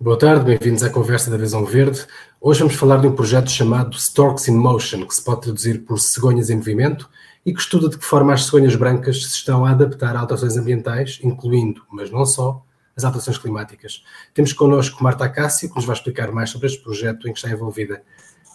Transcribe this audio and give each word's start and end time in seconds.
Boa 0.00 0.18
tarde, 0.18 0.44
bem-vindos 0.44 0.82
à 0.82 0.90
conversa 0.90 1.30
da 1.30 1.36
Visão 1.36 1.64
Verde. 1.64 2.06
Hoje 2.40 2.60
vamos 2.60 2.74
falar 2.74 2.96
de 3.02 3.06
um 3.06 3.14
projeto 3.14 3.50
chamado 3.50 3.96
Storks 3.96 4.48
in 4.48 4.56
Motion, 4.56 5.06
que 5.06 5.14
se 5.14 5.22
pode 5.22 5.42
traduzir 5.42 5.84
por 5.84 6.00
cegonhas 6.00 6.50
em 6.50 6.56
movimento 6.56 7.08
e 7.44 7.52
que 7.52 7.60
estuda 7.60 7.88
de 7.88 7.98
que 7.98 8.04
forma 8.04 8.32
as 8.32 8.46
cegonhas 8.46 8.74
brancas 8.74 9.22
se 9.22 9.36
estão 9.36 9.64
a 9.64 9.70
adaptar 9.70 10.16
a 10.16 10.20
alterações 10.20 10.56
ambientais, 10.56 11.20
incluindo, 11.22 11.82
mas 11.90 12.10
não 12.10 12.24
só, 12.24 12.64
as 12.96 13.04
alterações 13.04 13.38
climáticas. 13.38 14.02
Temos 14.34 14.52
connosco 14.52 15.02
Marta 15.02 15.24
Acácio, 15.24 15.68
que 15.68 15.76
nos 15.76 15.84
vai 15.84 15.94
explicar 15.94 16.32
mais 16.32 16.50
sobre 16.50 16.66
este 16.66 16.82
projeto 16.82 17.28
em 17.28 17.32
que 17.32 17.38
está 17.38 17.50
envolvida. 17.50 18.02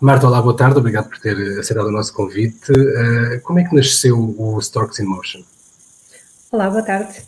Marta, 0.01 0.27
olá, 0.27 0.41
boa 0.41 0.55
tarde, 0.55 0.77
obrigado 0.77 1.07
por 1.07 1.19
ter 1.19 1.37
aceitado 1.57 1.87
o 1.87 1.91
nosso 1.91 2.13
convite. 2.13 2.69
Eh, 2.69 3.39
como 3.41 3.59
é 3.59 3.63
que 3.63 3.73
nasceu 3.73 4.35
o 4.37 4.59
Storks 4.59 4.99
in 4.99 5.05
Motion? 5.05 5.41
Olá, 6.51 6.69
boa 6.69 6.83
tarde. 6.83 7.21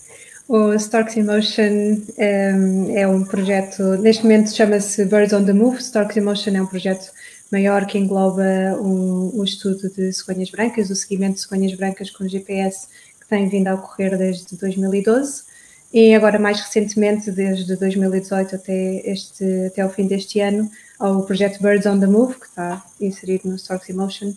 O 0.49 0.73
Storks 0.73 1.15
in 1.15 1.23
Motion 1.23 1.63
um, 1.63 2.05
ehm, 2.17 2.97
é 2.97 3.07
um 3.07 3.23
projeto, 3.23 3.81
neste 3.99 4.23
momento 4.23 4.53
chama-se 4.53 5.05
Birds 5.05 5.31
on 5.31 5.45
the 5.45 5.53
Move. 5.53 5.77
Storks 5.77 6.17
in 6.17 6.21
Motion 6.21 6.55
é 6.55 6.61
um 6.61 6.65
projeto 6.65 7.09
maior 7.49 7.85
que 7.85 7.97
engloba 7.97 8.43
um, 8.81 9.31
um, 9.39 9.43
estudo 9.45 9.89
de 9.89 10.11
cegonhas 10.11 10.51
brancas, 10.51 10.89
o 10.89 10.95
seguimento 10.95 11.35
de 11.35 11.41
cegonhas 11.41 11.73
brancas 11.73 12.09
com 12.09 12.27
GPS 12.27 12.87
que 13.19 13.27
tem 13.29 13.47
vindo 13.47 13.69
a 13.69 13.75
ocorrer 13.75 14.17
desde 14.17 14.57
2012 14.57 15.43
e 15.93 16.13
agora 16.13 16.37
mais 16.37 16.59
recentemente, 16.59 17.31
desde 17.31 17.75
2018 17.75 18.55
até, 18.55 19.09
este, 19.09 19.43
até 19.67 19.85
o 19.85 19.89
fim 19.89 20.07
deste 20.07 20.39
ano, 20.39 20.69
ao 20.99 21.23
projeto 21.23 21.61
Birds 21.61 21.85
on 21.85 21.99
the 21.99 22.07
Move, 22.07 22.35
que 22.35 22.47
está 22.47 22.83
inserido 22.99 23.47
no 23.49 23.55
Storks 23.55 23.89
in 23.89 23.93
Motion, 23.93 24.33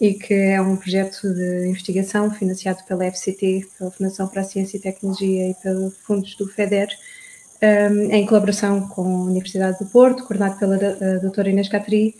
e 0.00 0.14
que 0.14 0.34
é 0.34 0.60
um 0.60 0.76
projeto 0.76 1.32
de 1.32 1.68
investigação 1.68 2.30
financiado 2.30 2.82
pela 2.88 3.04
FCT, 3.10 3.68
pela 3.78 3.90
Fundação 3.90 4.26
para 4.26 4.42
a 4.42 4.44
Ciência 4.44 4.76
e 4.76 4.80
Tecnologia 4.80 5.50
e 5.50 5.54
pelos 5.54 5.96
fundos 5.98 6.34
do 6.36 6.48
FEDER, 6.48 6.88
em 8.10 8.26
colaboração 8.26 8.88
com 8.88 9.02
a 9.02 9.24
Universidade 9.24 9.78
do 9.78 9.86
Porto, 9.86 10.24
coordenado 10.24 10.58
pela 10.58 10.74
a 10.74 11.18
doutora 11.18 11.50
Inês 11.50 11.68
Catri, 11.68 12.16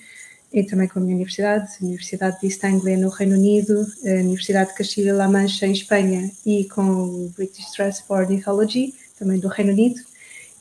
e 0.52 0.62
também 0.62 0.86
com 0.86 0.98
a 0.98 1.02
minha 1.02 1.14
universidade, 1.14 1.68
a 1.80 1.84
Universidade 1.84 2.40
de 2.40 2.46
East 2.46 2.62
Anglia 2.64 2.96
no 2.96 3.08
Reino 3.08 3.34
Unido, 3.34 3.86
a 4.04 4.20
Universidade 4.20 4.70
de 4.70 4.76
Castilha-La 4.76 5.28
Mancha 5.28 5.66
em 5.66 5.72
Espanha. 5.72 6.30
E 6.44 6.64
com 6.64 6.82
o 6.82 7.32
British 7.36 7.70
Trust 7.70 8.04
for 8.04 8.20
Ornithology, 8.20 8.94
também 9.18 9.38
do 9.38 9.48
Reino 9.48 9.72
Unido, 9.72 10.00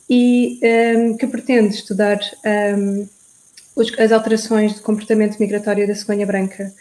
e 0.10 0.60
um, 0.98 1.18
que 1.18 1.28
pretende 1.28 1.76
estudar 1.76 2.20
um, 2.78 3.08
os, 3.76 3.98
as 4.00 4.12
alterações 4.12 4.76
de 4.76 4.82
comportamento 4.82 5.40
migratório 5.40 5.88
da 5.88 5.96
cegonha 5.96 6.26
branca 6.26 6.74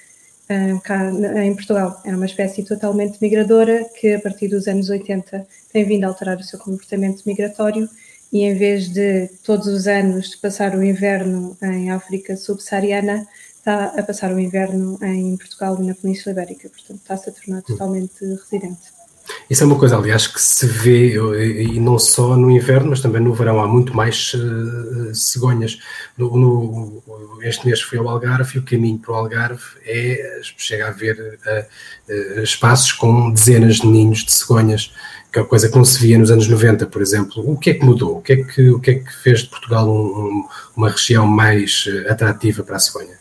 cá 0.83 1.11
em 1.45 1.55
Portugal. 1.55 2.01
Era 2.05 2.17
uma 2.17 2.27
espécie 2.27 2.65
totalmente 2.65 3.19
migradora 3.21 3.85
que, 4.01 4.15
a 4.15 4.21
partir 4.21 4.49
dos 4.49 4.67
anos 4.67 4.89
80, 4.89 5.47
tem 5.73 5.85
vindo 5.85 6.05
a 6.05 6.09
alterar 6.09 6.39
o 6.39 6.43
seu 6.43 6.59
comportamento 6.59 7.23
migratório 7.25 7.89
e, 8.33 8.45
em 8.45 8.55
vez 8.55 8.89
de 8.89 9.29
todos 9.45 9.67
os 9.67 9.87
anos 9.87 10.35
passar 10.37 10.77
o 10.77 10.85
inverno 10.85 11.57
em 11.63 11.91
África 11.91 12.37
subsaariana, 12.37 13.27
está 13.57 13.87
a 13.87 14.03
passar 14.03 14.33
o 14.33 14.39
inverno 14.39 14.99
em 15.03 15.37
Portugal 15.37 15.77
e 15.81 15.87
na 15.87 15.95
Península 15.95 16.33
Ibérica. 16.33 16.69
Portanto, 16.69 17.01
está-se 17.01 17.29
a 17.29 17.33
tornar 17.33 17.63
totalmente 17.63 18.25
residente. 18.25 19.00
Isso 19.49 19.65
é 19.65 19.67
uma 19.67 19.79
coisa, 19.79 19.97
aliás, 19.97 20.27
que 20.27 20.41
se 20.41 20.67
vê, 20.67 21.15
e 21.15 21.81
não 21.81 21.99
só 21.99 22.37
no 22.37 22.51
inverno, 22.51 22.91
mas 22.91 23.01
também 23.01 23.21
no 23.21 23.35
verão, 23.35 23.61
há 23.61 23.67
muito 23.67 23.95
mais 23.95 24.33
uh, 24.35 25.15
cegonhas. 25.15 25.79
No, 26.17 26.37
no, 26.37 27.03
este 27.43 27.67
mês 27.67 27.81
fui 27.81 27.99
ao 27.99 28.09
Algarve 28.09 28.57
e 28.57 28.59
o 28.61 28.63
caminho 28.63 28.99
para 28.99 29.13
o 29.13 29.17
Algarve 29.17 29.63
é, 29.85 30.41
chega 30.57 30.87
a 30.87 30.89
haver 30.89 31.19
uh, 31.19 32.39
uh, 32.39 32.43
espaços 32.43 32.93
com 32.93 33.31
dezenas 33.31 33.77
de 33.77 33.87
ninhos 33.87 34.25
de 34.25 34.33
cegonhas, 34.33 34.93
que 35.33 35.39
é 35.39 35.43
uma 35.43 35.49
coisa 35.49 35.69
que 35.69 35.77
não 35.77 35.85
se 35.85 35.99
via 36.01 36.19
nos 36.19 36.31
anos 36.31 36.49
90, 36.49 36.87
por 36.87 37.03
exemplo. 37.03 37.43
O 37.45 37.57
que 37.57 37.71
é 37.71 37.75
que 37.75 37.85
mudou? 37.85 38.19
O 38.19 38.23
que 38.23 38.33
é 38.33 38.37
que, 38.45 38.71
o 38.71 38.81
que, 38.81 38.91
é 38.91 38.95
que 38.95 39.13
fez 39.23 39.41
de 39.41 39.49
Portugal 39.49 39.89
um, 39.89 40.27
um, 40.27 40.49
uma 40.77 40.91
região 40.91 41.27
mais 41.27 41.85
atrativa 42.09 42.63
para 42.63 42.77
a 42.77 42.81
cegonha? 42.81 43.20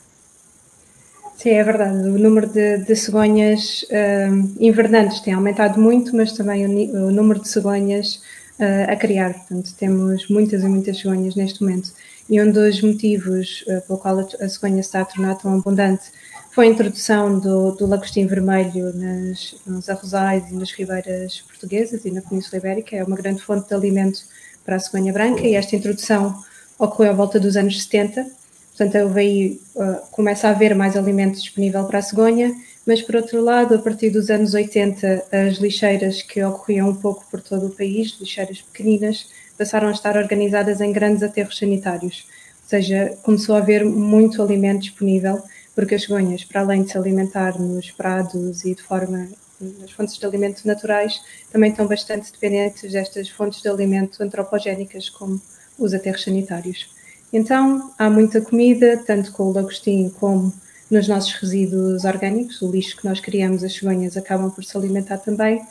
Sim, 1.39 1.51
é 1.51 1.63
verdade. 1.63 1.95
O 2.09 2.19
número 2.19 2.47
de, 2.47 2.79
de 2.79 2.93
cegonhas 2.97 3.83
uh, 3.83 4.55
invernantes 4.59 5.21
tem 5.21 5.33
aumentado 5.33 5.79
muito, 5.79 6.13
mas 6.13 6.33
também 6.33 6.65
o, 6.65 7.07
o 7.07 7.11
número 7.11 7.39
de 7.39 7.47
cegonhas 7.47 8.15
uh, 8.59 8.91
a 8.91 8.95
criar. 8.97 9.33
Portanto, 9.33 9.73
temos 9.79 10.27
muitas 10.27 10.63
e 10.63 10.67
muitas 10.67 10.97
cegonhas 10.97 11.35
neste 11.35 11.61
momento. 11.61 11.93
E 12.29 12.41
um 12.41 12.51
dos 12.51 12.81
motivos 12.81 13.63
uh, 13.69 13.81
pelo 13.87 13.97
qual 13.97 14.19
a 14.19 14.49
cegonha 14.49 14.81
está 14.81 14.99
a 14.99 15.05
tornar 15.05 15.35
tão 15.35 15.57
abundante 15.57 16.11
foi 16.51 16.67
a 16.67 16.71
introdução 16.71 17.39
do, 17.39 17.71
do 17.71 17.85
lagostim 17.85 18.27
vermelho 18.27 18.91
nas, 18.93 19.55
nos 19.65 19.89
arrozais 19.89 20.43
e 20.51 20.55
nas 20.55 20.71
ribeiras 20.73 21.39
portuguesas 21.47 22.03
e 22.03 22.11
na 22.11 22.21
Península 22.21 22.57
Ibérica. 22.57 22.97
É 22.97 23.03
uma 23.05 23.15
grande 23.15 23.41
fonte 23.41 23.65
de 23.65 23.73
alimento 23.73 24.19
para 24.65 24.75
a 24.75 24.79
cegonha 24.79 25.13
branca 25.13 25.47
e 25.47 25.55
esta 25.55 25.73
introdução 25.73 26.37
ocorreu 26.77 27.13
à 27.13 27.15
volta 27.15 27.39
dos 27.39 27.55
anos 27.55 27.81
70 27.81 28.39
Portanto, 28.79 29.03
houve 29.03 29.19
aí, 29.19 29.61
uh, 29.75 30.07
começa 30.09 30.47
a 30.47 30.51
haver 30.51 30.73
mais 30.73 30.95
alimento 30.95 31.37
disponível 31.37 31.83
para 31.83 31.99
a 31.99 32.01
cegonha, 32.01 32.55
mas 32.87 33.01
por 33.01 33.17
outro 33.17 33.43
lado, 33.43 33.75
a 33.75 33.77
partir 33.77 34.09
dos 34.09 34.29
anos 34.29 34.53
80, 34.53 35.25
as 35.29 35.57
lixeiras 35.57 36.21
que 36.21 36.41
ocorriam 36.41 36.87
um 36.87 36.95
pouco 36.95 37.25
por 37.29 37.41
todo 37.41 37.67
o 37.67 37.75
país, 37.75 38.15
lixeiras 38.21 38.61
pequeninas, 38.61 39.27
passaram 39.57 39.89
a 39.89 39.91
estar 39.91 40.15
organizadas 40.15 40.79
em 40.79 40.93
grandes 40.93 41.23
aterros 41.23 41.57
sanitários. 41.57 42.25
Ou 42.63 42.69
seja, 42.69 43.17
começou 43.21 43.55
a 43.55 43.57
haver 43.57 43.83
muito 43.83 44.41
alimento 44.41 44.83
disponível, 44.83 45.43
porque 45.75 45.95
as 45.95 46.03
cegonhas, 46.03 46.45
para 46.45 46.61
além 46.61 46.83
de 46.83 46.91
se 46.91 46.97
alimentar 46.97 47.59
nos 47.59 47.91
prados 47.91 48.63
e 48.63 48.73
de 48.73 48.81
forma 48.81 49.27
nas 49.59 49.91
fontes 49.91 50.17
de 50.17 50.25
alimento 50.25 50.65
naturais, 50.65 51.21
também 51.51 51.71
estão 51.71 51.85
bastante 51.85 52.31
dependentes 52.31 52.89
destas 52.93 53.27
fontes 53.27 53.61
de 53.61 53.67
alimento 53.67 54.23
antropogénicas 54.23 55.09
como 55.09 55.41
os 55.77 55.93
aterros 55.93 56.23
sanitários. 56.23 56.97
Então, 57.31 57.91
há 57.97 58.09
muita 58.09 58.41
comida, 58.41 58.97
tanto 59.05 59.31
com 59.31 59.43
o 59.43 59.53
lagostim 59.53 60.09
como 60.19 60.53
nos 60.89 61.07
nossos 61.07 61.33
resíduos 61.33 62.03
orgânicos, 62.03 62.61
o 62.61 62.71
lixo 62.71 62.97
que 62.97 63.05
nós 63.05 63.19
criamos, 63.19 63.63
as 63.63 63.73
cegonhas 63.73 64.17
acabam 64.17 64.49
por 64.49 64.63
se 64.63 64.75
alimentar 64.75 65.19
também. 65.19 65.61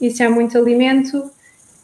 E 0.00 0.10
se 0.10 0.22
há 0.22 0.30
muito 0.30 0.58
alimento, 0.58 1.30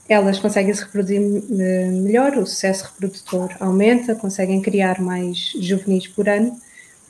elas 0.08 0.38
conseguem 0.38 0.74
se 0.74 0.84
reproduzir 0.84 1.20
eh, 1.20 1.90
melhor, 1.90 2.36
o 2.36 2.46
sucesso 2.46 2.84
reprodutor 2.84 3.56
aumenta, 3.58 4.14
conseguem 4.14 4.60
criar 4.60 5.00
mais 5.00 5.52
juvenis 5.58 6.06
por 6.08 6.28
ano. 6.28 6.60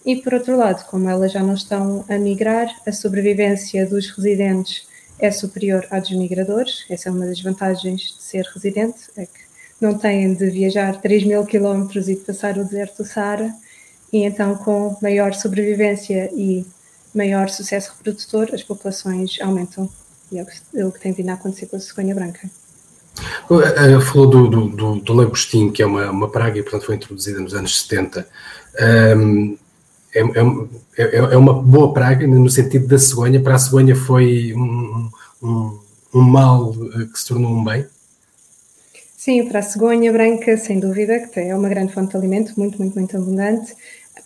E 0.07 0.17
por 0.17 0.35
outro 0.35 0.57
lado, 0.57 0.87
como 0.87 1.09
elas 1.09 1.33
já 1.33 1.43
não 1.43 1.55
estão 1.55 2.05
a 2.09 2.19
migrar, 2.19 2.69
a 2.87 2.93
sobrevivência 2.93 3.87
dos 3.87 4.11
residentes 4.11 4.87
é 5.19 5.31
superior 5.31 5.87
à 5.91 5.99
dos 5.99 6.13
migradores. 6.13 6.85
Essa 6.89 7.09
é 7.09 7.13
uma 7.13 7.27
das 7.27 7.41
vantagens 7.41 8.01
de 8.01 8.23
ser 8.23 8.45
residente, 8.45 8.99
é 9.17 9.27
que 9.27 9.44
não 9.85 9.95
têm 9.99 10.35
de 10.35 10.51
viajar 10.51 11.01
3 11.01 11.25
mil 11.25 11.45
quilómetros 11.45 12.09
e 12.09 12.15
de 12.15 12.23
passar 12.23 12.57
o 12.57 12.65
deserto 12.65 13.03
do 13.03 13.09
Saara, 13.09 13.55
e 14.13 14.25
então 14.25 14.55
com 14.57 14.97
maior 15.03 15.35
sobrevivência 15.35 16.31
e 16.33 16.67
maior 17.15 17.49
sucesso 17.49 17.93
reprodutor, 17.97 18.49
as 18.53 18.63
populações 18.63 19.39
aumentam. 19.41 19.89
E 20.33 20.39
é 20.39 20.85
o 20.85 20.91
que 20.91 21.01
tem 21.01 21.13
vindo 21.13 21.31
a 21.31 21.35
acontecer 21.35 21.67
com 21.67 21.77
a 21.77 21.81
cegonha 21.81 22.15
branca. 22.15 22.51
Uh, 23.49 24.01
falou 24.01 24.27
do, 24.27 24.49
do, 24.49 24.69
do, 25.01 25.01
do 25.01 25.73
que 25.73 25.83
é 25.83 25.87
uma, 25.87 26.11
uma 26.11 26.29
praga 26.29 26.59
e, 26.59 26.63
portanto, 26.63 26.87
foi 26.87 26.97
introduzida 26.97 27.39
nos 27.39 27.55
anos 27.55 27.83
70. 27.83 28.27
Um, 29.17 29.57
é, 30.13 30.21
é, 30.97 31.17
é, 31.17 31.37
uma 31.37 31.53
boa 31.53 31.93
praga 31.93 32.27
no 32.27 32.49
sentido 32.49 32.89
da 32.89 32.99
cegonha. 32.99 33.41
Para 33.41 33.55
a 33.55 33.59
cegonha 33.59 33.95
foi 33.95 34.53
um, 34.57 35.11
um, 35.43 35.79
um 36.15 36.21
mal 36.23 36.73
que 36.73 37.19
se 37.19 37.27
tornou 37.27 37.53
um 37.53 37.63
bem? 37.63 37.87
Sim, 39.25 39.49
para 39.49 39.61
a 39.61 39.63
cegonha 39.63 40.13
branca, 40.13 40.55
sem 40.59 40.79
dúvida, 40.79 41.19
que 41.29 41.41
é 41.41 41.57
uma 41.57 41.67
grande 41.67 41.95
fonte 41.95 42.11
de 42.11 42.17
alimento, 42.19 42.53
muito, 42.59 42.77
muito, 42.77 42.95
muito 42.95 43.17
abundante. 43.17 43.75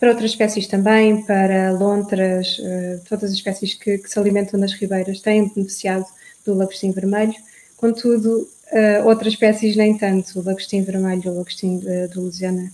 Para 0.00 0.08
outras 0.10 0.32
espécies 0.32 0.66
também, 0.66 1.22
para 1.22 1.70
lontras, 1.70 2.60
eh, 2.60 2.98
todas 3.08 3.30
as 3.30 3.36
espécies 3.36 3.74
que, 3.74 3.98
que 3.98 4.10
se 4.10 4.18
alimentam 4.18 4.58
nas 4.58 4.72
ribeiras 4.72 5.20
têm 5.20 5.48
beneficiado 5.54 6.04
do 6.44 6.52
lagostim 6.52 6.90
vermelho. 6.90 7.34
Contudo, 7.76 8.48
eh, 8.72 9.00
outras 9.04 9.34
espécies 9.34 9.76
nem 9.76 9.96
tanto. 9.96 10.40
O 10.40 10.42
lagostim 10.42 10.82
vermelho, 10.82 11.30
o 11.30 11.36
lagostim 11.36 11.78
de, 11.78 12.08
de 12.08 12.18
Louisiana, 12.18 12.68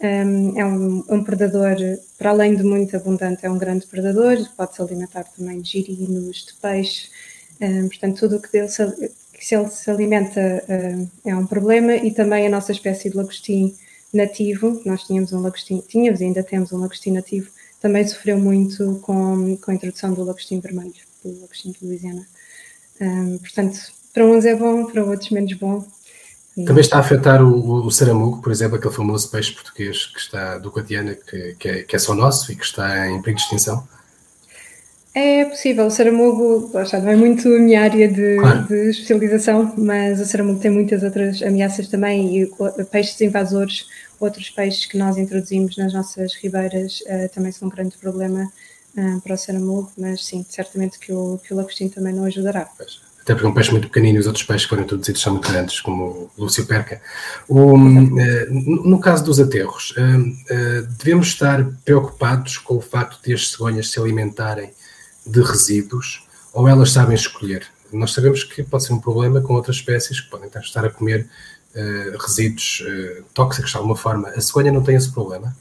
ehm, 0.00 0.58
é 0.58 0.64
um, 0.64 1.04
um, 1.10 1.22
predador, 1.22 1.76
para 2.16 2.30
além 2.30 2.56
de 2.56 2.62
muito 2.62 2.96
abundante, 2.96 3.44
é 3.44 3.50
um 3.50 3.58
grande 3.58 3.86
predador, 3.86 4.38
pode 4.56 4.74
se 4.74 4.80
alimentar 4.80 5.24
também 5.24 5.60
de 5.60 5.72
girinos, 5.72 6.46
de 6.46 6.54
peixe, 6.54 7.10
ehm, 7.60 7.88
portanto, 7.88 8.20
tudo 8.20 8.36
o 8.36 8.40
que 8.40 8.50
dele 8.50 8.68
que 9.36 9.44
se 9.44 9.54
ele 9.54 9.68
se 9.68 9.90
alimenta 9.90 10.40
uh, 10.40 11.10
é 11.24 11.36
um 11.36 11.46
problema 11.46 11.94
e 11.94 12.10
também 12.10 12.46
a 12.46 12.50
nossa 12.50 12.72
espécie 12.72 13.10
de 13.10 13.16
lagostim 13.16 13.74
nativo, 14.12 14.80
nós 14.84 15.02
tínhamos 15.04 15.32
um 15.32 15.40
lagostim, 15.40 15.82
tínhamos 15.86 16.20
e 16.20 16.24
ainda 16.24 16.42
temos 16.42 16.72
um 16.72 16.78
lagostim 16.78 17.10
nativo, 17.10 17.50
também 17.80 18.06
sofreu 18.06 18.38
muito 18.38 18.98
com, 19.02 19.56
com 19.58 19.70
a 19.70 19.74
introdução 19.74 20.14
do 20.14 20.24
lagostim 20.24 20.58
vermelho, 20.60 20.94
do 21.22 21.40
lagostim 21.40 21.72
de 21.72 21.84
Louisiana. 21.84 22.26
Um, 23.00 23.34
eh, 23.34 23.38
portanto, 23.38 23.78
para 24.14 24.24
uns 24.24 24.46
é 24.46 24.54
bom, 24.54 24.86
para 24.86 25.04
outros 25.04 25.30
menos 25.30 25.52
bom. 25.52 25.84
Também 26.64 26.80
está 26.80 26.96
a 26.96 27.00
afetar 27.00 27.44
o, 27.44 27.84
o 27.84 27.90
saramugo, 27.90 28.40
por 28.40 28.50
exemplo, 28.50 28.78
aquele 28.78 28.94
famoso 28.94 29.30
peixe 29.30 29.52
português 29.52 30.06
que 30.06 30.18
está 30.18 30.56
do 30.56 30.70
Guadiana, 30.70 31.14
que, 31.14 31.54
que, 31.58 31.68
é, 31.68 31.82
que 31.82 31.94
é 31.94 31.98
só 31.98 32.14
nosso 32.14 32.50
e 32.50 32.56
que 32.56 32.64
está 32.64 33.06
em 33.06 33.20
perigo 33.20 33.38
de 33.38 33.44
extinção? 33.44 33.86
É 35.18 35.46
possível, 35.46 35.86
o 35.86 35.90
saramugo 35.90 36.70
não 36.74 37.08
é 37.10 37.16
muito 37.16 37.48
a 37.48 37.58
minha 37.58 37.80
área 37.80 38.06
de, 38.06 38.36
claro. 38.36 38.66
de, 38.68 38.90
especialização, 38.90 39.72
mas 39.78 40.20
o 40.20 40.26
saramugo 40.26 40.60
tem 40.60 40.70
muitas 40.70 41.02
outras 41.02 41.40
ameaças 41.40 41.88
também 41.88 42.42
e 42.42 42.50
peixes 42.90 43.18
invasores, 43.22 43.86
outros 44.20 44.50
peixes 44.50 44.84
que 44.84 44.98
nós 44.98 45.16
introduzimos 45.16 45.78
nas 45.78 45.94
nossas 45.94 46.34
ribeiras 46.34 47.00
uh, 47.06 47.34
também 47.34 47.50
são 47.50 47.66
um 47.66 47.70
grande 47.70 47.96
problema 47.96 48.46
uh, 48.94 49.20
para 49.22 49.34
o 49.34 49.38
saramugo, 49.38 49.90
mas 49.96 50.22
sim, 50.22 50.44
certamente 50.50 50.98
que 50.98 51.10
o, 51.10 51.40
que 51.42 51.54
o 51.54 51.56
lagostim 51.56 51.88
também 51.88 52.12
não 52.12 52.24
ajudará. 52.24 52.68
Pois. 52.76 53.00
Até 53.22 53.32
porque 53.32 53.46
é 53.46 53.48
um 53.48 53.54
peixe 53.54 53.70
muito 53.70 53.88
pequenino 53.88 54.18
e 54.18 54.20
os 54.20 54.26
outros 54.26 54.44
peixes 54.44 54.66
que 54.66 54.68
foram 54.68 54.82
introduzidos 54.82 55.22
são 55.22 55.32
muito 55.32 55.50
grandes, 55.50 55.80
como 55.80 56.30
o 56.36 56.42
Lúcio 56.42 56.66
Perca. 56.66 57.00
O, 57.48 57.72
uh, 57.72 58.86
no 58.86 59.00
caso 59.00 59.24
dos 59.24 59.40
aterros, 59.40 59.94
devemos 60.98 61.28
estar 61.28 61.66
preocupados 61.86 62.58
com 62.58 62.76
o 62.76 62.82
facto 62.82 63.18
de 63.26 63.32
as 63.32 63.48
cegonhas 63.48 63.90
se 63.90 63.98
alimentarem 63.98 64.76
de 65.26 65.40
resíduos 65.40 66.26
ou 66.52 66.68
elas 66.68 66.92
sabem 66.92 67.14
escolher. 67.14 67.66
Nós 67.92 68.12
sabemos 68.12 68.42
que 68.44 68.62
pode 68.62 68.84
ser 68.84 68.92
um 68.92 69.00
problema 69.00 69.40
com 69.40 69.54
outras 69.54 69.76
espécies 69.76 70.20
que 70.20 70.30
podem 70.30 70.48
estar 70.60 70.84
a 70.84 70.90
comer 70.90 71.26
uh, 71.74 72.18
resíduos 72.18 72.82
uh, 72.82 73.22
tóxicos 73.34 73.70
de 73.70 73.76
alguma 73.76 73.96
forma. 73.96 74.28
A 74.28 74.40
cegonha 74.40 74.72
não 74.72 74.82
tem 74.82 74.96
esse 74.96 75.12
problema? 75.12 75.54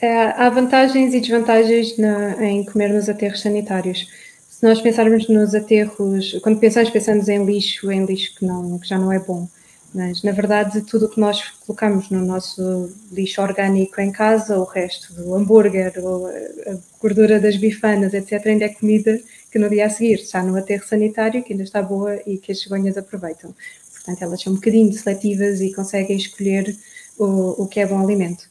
É, 0.00 0.28
há 0.42 0.48
vantagens 0.48 1.12
e 1.12 1.20
desvantagens 1.20 1.98
na, 1.98 2.42
em 2.44 2.64
comer 2.64 2.88
nos 2.88 3.08
aterros 3.08 3.40
sanitários. 3.40 4.08
Se 4.48 4.66
nós 4.66 4.80
pensarmos 4.80 5.28
nos 5.28 5.54
aterros, 5.54 6.38
quando 6.42 6.58
pensamos, 6.58 6.90
pensamos 6.90 7.28
em 7.28 7.44
lixo, 7.44 7.90
em 7.90 8.04
lixo 8.04 8.34
que, 8.34 8.44
não, 8.44 8.78
que 8.78 8.88
já 8.88 8.98
não 8.98 9.12
é 9.12 9.18
bom. 9.18 9.48
Mas, 9.92 10.22
na 10.22 10.30
verdade, 10.30 10.82
tudo 10.82 11.06
o 11.06 11.08
que 11.08 11.18
nós 11.18 11.42
colocamos 11.66 12.10
no 12.10 12.24
nosso 12.24 12.92
lixo 13.10 13.42
orgânico 13.42 14.00
em 14.00 14.12
casa, 14.12 14.56
o 14.56 14.64
resto 14.64 15.12
do 15.14 15.34
hambúrguer, 15.34 15.92
a 15.98 16.78
gordura 17.00 17.40
das 17.40 17.56
bifanas, 17.56 18.14
etc., 18.14 18.46
ainda 18.46 18.66
é 18.66 18.68
comida 18.68 19.20
que 19.50 19.58
no 19.58 19.68
dia 19.68 19.86
a 19.86 19.90
seguir 19.90 20.20
está 20.20 20.42
no 20.44 20.56
aterro 20.56 20.86
sanitário, 20.86 21.42
que 21.42 21.52
ainda 21.52 21.64
está 21.64 21.82
boa 21.82 22.20
e 22.24 22.38
que 22.38 22.52
as 22.52 22.60
cegonhas 22.60 22.96
aproveitam. 22.96 23.52
Portanto, 23.92 24.22
elas 24.22 24.40
são 24.40 24.52
um 24.52 24.56
bocadinho 24.56 24.92
seletivas 24.92 25.60
e 25.60 25.72
conseguem 25.72 26.16
escolher 26.16 26.76
o, 27.18 27.64
o 27.64 27.66
que 27.66 27.80
é 27.80 27.86
bom 27.86 28.00
alimento. 28.00 28.44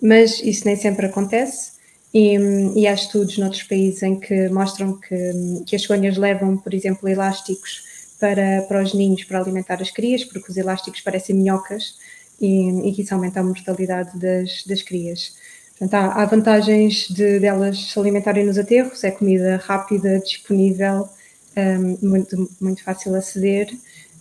Mas 0.00 0.40
isso 0.40 0.64
nem 0.66 0.76
sempre 0.76 1.06
acontece. 1.06 1.74
E, 2.14 2.36
e 2.76 2.86
há 2.86 2.94
estudos 2.94 3.36
noutros 3.38 3.64
países 3.64 4.02
em 4.02 4.18
que 4.18 4.48
mostram 4.48 4.98
que, 4.98 5.64
que 5.66 5.76
as 5.76 5.82
cegonhas 5.82 6.16
levam, 6.16 6.56
por 6.56 6.72
exemplo, 6.72 7.08
elásticos 7.08 7.95
para, 8.18 8.62
para 8.62 8.82
os 8.82 8.94
ninhos 8.94 9.24
para 9.24 9.38
alimentar 9.38 9.80
as 9.80 9.90
crias, 9.90 10.24
porque 10.24 10.50
os 10.50 10.56
elásticos 10.56 11.00
parecem 11.00 11.36
minhocas 11.36 11.96
e, 12.40 12.88
e 12.88 12.92
que 12.92 13.02
isso 13.02 13.14
aumenta 13.14 13.40
a 13.40 13.42
mortalidade 13.42 14.18
das, 14.18 14.64
das 14.66 14.82
crias. 14.82 15.34
Portanto, 15.78 15.94
há, 15.94 16.22
há 16.22 16.24
vantagens 16.24 17.08
de 17.08 17.38
delas 17.38 17.90
se 17.92 17.98
alimentarem 17.98 18.44
nos 18.44 18.58
aterros, 18.58 19.04
é 19.04 19.10
comida 19.10 19.56
rápida, 19.64 20.18
disponível, 20.20 21.08
um, 21.56 21.98
muito, 22.06 22.50
muito 22.60 22.82
fácil 22.82 23.14
aceder. 23.14 23.68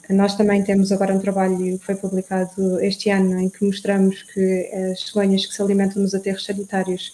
Nós 0.09 0.35
também 0.35 0.63
temos 0.63 0.91
agora 0.91 1.13
um 1.13 1.19
trabalho 1.19 1.79
que 1.79 1.85
foi 1.85 1.95
publicado 1.95 2.79
este 2.81 3.09
ano 3.09 3.39
em 3.39 3.49
que 3.49 3.65
mostramos 3.65 4.21
que 4.21 4.69
as 4.91 5.01
cegonhas 5.07 5.45
que 5.45 5.53
se 5.53 5.61
alimentam 5.61 6.01
nos 6.01 6.13
aterros 6.13 6.45
sanitários 6.45 7.11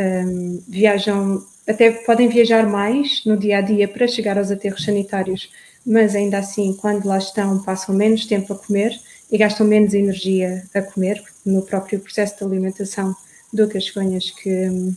um, 0.00 0.60
viajam, 0.66 1.44
até 1.66 1.92
podem 1.92 2.28
viajar 2.28 2.66
mais 2.66 3.24
no 3.24 3.36
dia 3.36 3.58
a 3.58 3.60
dia 3.60 3.86
para 3.86 4.08
chegar 4.08 4.36
aos 4.36 4.50
aterros 4.50 4.82
sanitários 4.82 5.50
mas 5.86 6.14
ainda 6.14 6.38
assim, 6.38 6.72
quando 6.74 7.06
lá 7.06 7.18
estão, 7.18 7.62
passam 7.62 7.94
menos 7.94 8.26
tempo 8.26 8.52
a 8.52 8.56
comer 8.56 8.98
e 9.30 9.36
gastam 9.36 9.66
menos 9.66 9.94
energia 9.94 10.64
a 10.74 10.80
comer 10.80 11.22
no 11.44 11.62
próprio 11.62 12.00
processo 12.00 12.38
de 12.38 12.44
alimentação 12.44 13.14
do 13.52 13.68
que 13.68 13.78
as 13.78 13.86
cegonhas 13.86 14.30
que 14.30 14.68
hum, 14.68 14.94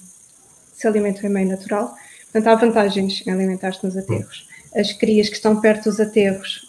se 0.73 0.87
alimentam 0.87 1.29
em 1.29 1.33
meio 1.33 1.49
natural. 1.49 1.93
Portanto, 2.23 2.47
há 2.47 2.55
vantagens 2.55 3.23
em 3.25 3.31
alimentar-se 3.31 3.83
nos 3.83 3.97
aterros. 3.97 4.47
As 4.75 4.93
crias 4.93 5.29
que 5.29 5.35
estão 5.35 5.59
perto 5.59 5.85
dos 5.85 5.99
aterros, 5.99 6.61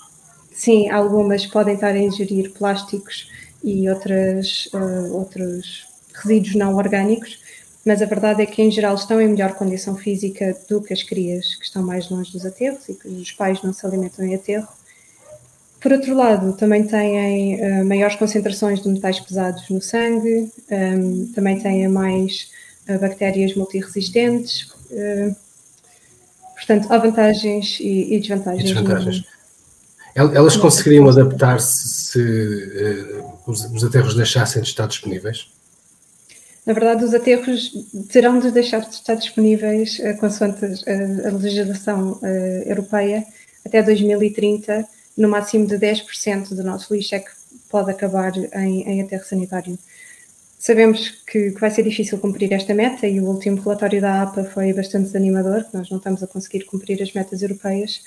sim, 0.53 0.89
algumas 0.91 1.47
podem 1.47 1.75
estar 1.75 1.89
a 1.89 1.99
ingerir 1.99 2.53
plásticos 2.53 3.31
e 3.63 3.89
outras, 3.89 4.69
uh, 4.73 5.15
outros 5.15 5.87
resíduos 6.15 6.55
não 6.55 6.75
orgânicos, 6.75 7.41
mas 7.85 8.03
a 8.03 8.07
verdade 8.07 8.43
é 8.43 8.47
que 8.47 8.61
em 8.61 8.71
geral 8.71 8.95
estão 8.95 9.21
em 9.21 9.29
melhor 9.29 9.55
condição 9.55 9.97
física 9.97 10.57
do 10.69 10.83
que 10.83 10.93
as 10.93 11.03
crias 11.03 11.55
que 11.55 11.65
estão 11.65 11.83
mais 11.83 12.11
longe 12.11 12.33
dos 12.33 12.45
aterros 12.45 12.89
e 12.89 12.95
que 12.95 13.09
os 13.09 13.33
pais 13.33 13.63
não 13.63 13.73
se 13.73 13.87
alimentam 13.87 14.25
em 14.25 14.35
aterro. 14.35 14.69
Por 15.81 15.93
outro 15.93 16.15
lado, 16.15 16.53
também 16.55 16.85
têm 16.85 17.55
uh, 17.55 17.85
maiores 17.85 18.17
concentrações 18.17 18.83
de 18.83 18.89
metais 18.89 19.21
pesados 19.21 19.69
no 19.71 19.81
sangue, 19.81 20.51
um, 20.71 20.75
ehm, 20.75 21.27
também 21.35 21.61
têm 21.61 21.87
mais 21.87 22.51
uh, 22.89 22.99
bactérias 22.99 23.55
multiresistentes. 23.55 24.73
Uh, 24.91 25.37
portanto, 26.57 26.93
há 26.93 26.99
vantagens 26.99 27.79
e, 27.79 28.15
e 28.15 28.19
desvantagens. 28.19 28.71
E 28.71 28.75
desvantagens. 28.75 29.25
Elas 30.17 30.57
conseguiriam 30.57 31.09
adaptar-se 31.09 31.89
se 31.89 32.21
os, 33.47 33.65
os 33.67 33.85
aterros 33.85 34.17
deixassem 34.17 34.61
de 34.61 34.69
estar 34.69 34.89
disponíveis? 34.89 35.47
Na 36.67 36.75
verdade, 36.75 37.05
os 37.05 37.15
aterros 37.15 37.73
terão 38.11 38.39
de 38.39 38.51
deixar 38.51 38.81
de 38.81 38.95
estar 38.95 39.15
disponíveis, 39.15 39.99
uh, 40.01 40.19
consoante 40.19 40.65
uh, 40.65 41.27
a 41.27 41.31
legislação 41.31 42.13
uh, 42.23 42.27
europeia, 42.67 43.25
até 43.65 43.83
2030, 43.83 44.87
no 45.17 45.29
máximo 45.29 45.67
de 45.67 45.77
10% 45.77 46.55
do 46.55 46.63
nosso 46.63 46.95
lixo 46.95 47.15
é 47.15 47.21
que 47.21 47.31
pode 47.69 47.91
acabar 47.91 48.33
em, 48.37 48.83
em 48.83 49.03
aterro 49.03 49.25
sanitário. 49.25 49.79
Sabemos 50.59 51.11
que, 51.27 51.53
que, 51.53 51.61
vai 51.61 51.71
ser 51.71 51.85
difícil 51.85 52.19
cumprir 52.19 52.53
esta 52.53 52.75
meta 52.75 53.07
e 53.07 53.21
o 53.21 53.25
último 53.25 53.61
relatório 53.61 54.01
da 54.01 54.23
APA 54.23 54.45
foi 54.45 54.73
bastante 54.73 55.05
desanimador, 55.05 55.65
nós 55.73 55.89
não 55.89 55.99
estamos 55.99 56.23
a 56.23 56.27
conseguir 56.27 56.65
cumprir 56.65 57.01
as 57.03 57.13
metas 57.13 57.43
europeias, 57.43 58.03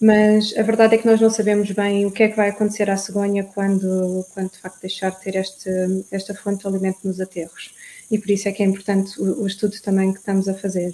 mas 0.00 0.54
a 0.56 0.62
verdade 0.62 0.94
é 0.94 0.98
que 0.98 1.06
nós 1.06 1.20
não 1.20 1.30
sabemos 1.30 1.70
bem 1.72 2.06
o 2.06 2.10
que 2.10 2.22
é 2.22 2.28
que 2.28 2.36
vai 2.36 2.50
acontecer 2.50 2.88
à 2.88 2.96
cegonha 2.96 3.44
quando, 3.44 4.24
quando 4.32 4.52
de 4.52 4.58
facto 4.58 4.80
deixar 4.80 5.10
de 5.10 5.20
ter 5.20 5.36
este, 5.36 5.70
esta 6.10 6.34
fonte 6.34 6.60
de 6.62 6.68
alimento 6.68 6.98
nos 7.04 7.20
aterros 7.20 7.74
e 8.10 8.18
por 8.18 8.30
isso 8.30 8.48
é 8.48 8.52
que 8.52 8.62
é 8.62 8.66
importante 8.66 9.20
o, 9.20 9.42
o 9.42 9.46
estudo 9.46 9.74
também 9.82 10.12
que 10.12 10.18
estamos 10.18 10.48
a 10.48 10.54
fazer. 10.54 10.92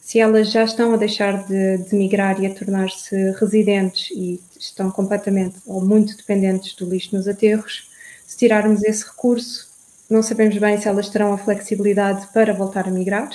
Se 0.00 0.18
elas 0.18 0.50
já 0.50 0.64
estão 0.64 0.92
a 0.94 0.96
deixar 0.96 1.46
de, 1.46 1.78
de 1.78 1.94
migrar 1.94 2.42
e 2.42 2.46
a 2.46 2.54
tornar-se 2.54 3.14
residentes 3.32 4.10
e 4.10 4.40
estão 4.58 4.90
completamente 4.90 5.56
ou 5.66 5.84
muito 5.84 6.16
dependentes 6.16 6.74
do 6.74 6.88
lixo 6.88 7.14
nos 7.14 7.28
aterros, 7.28 7.90
se 8.26 8.36
tirarmos 8.36 8.82
esse 8.82 9.04
recurso, 9.04 9.68
não 10.08 10.22
sabemos 10.22 10.56
bem 10.56 10.80
se 10.80 10.88
elas 10.88 11.08
terão 11.08 11.32
a 11.32 11.38
flexibilidade 11.38 12.26
para 12.32 12.54
voltar 12.54 12.88
a 12.88 12.90
migrar. 12.90 13.30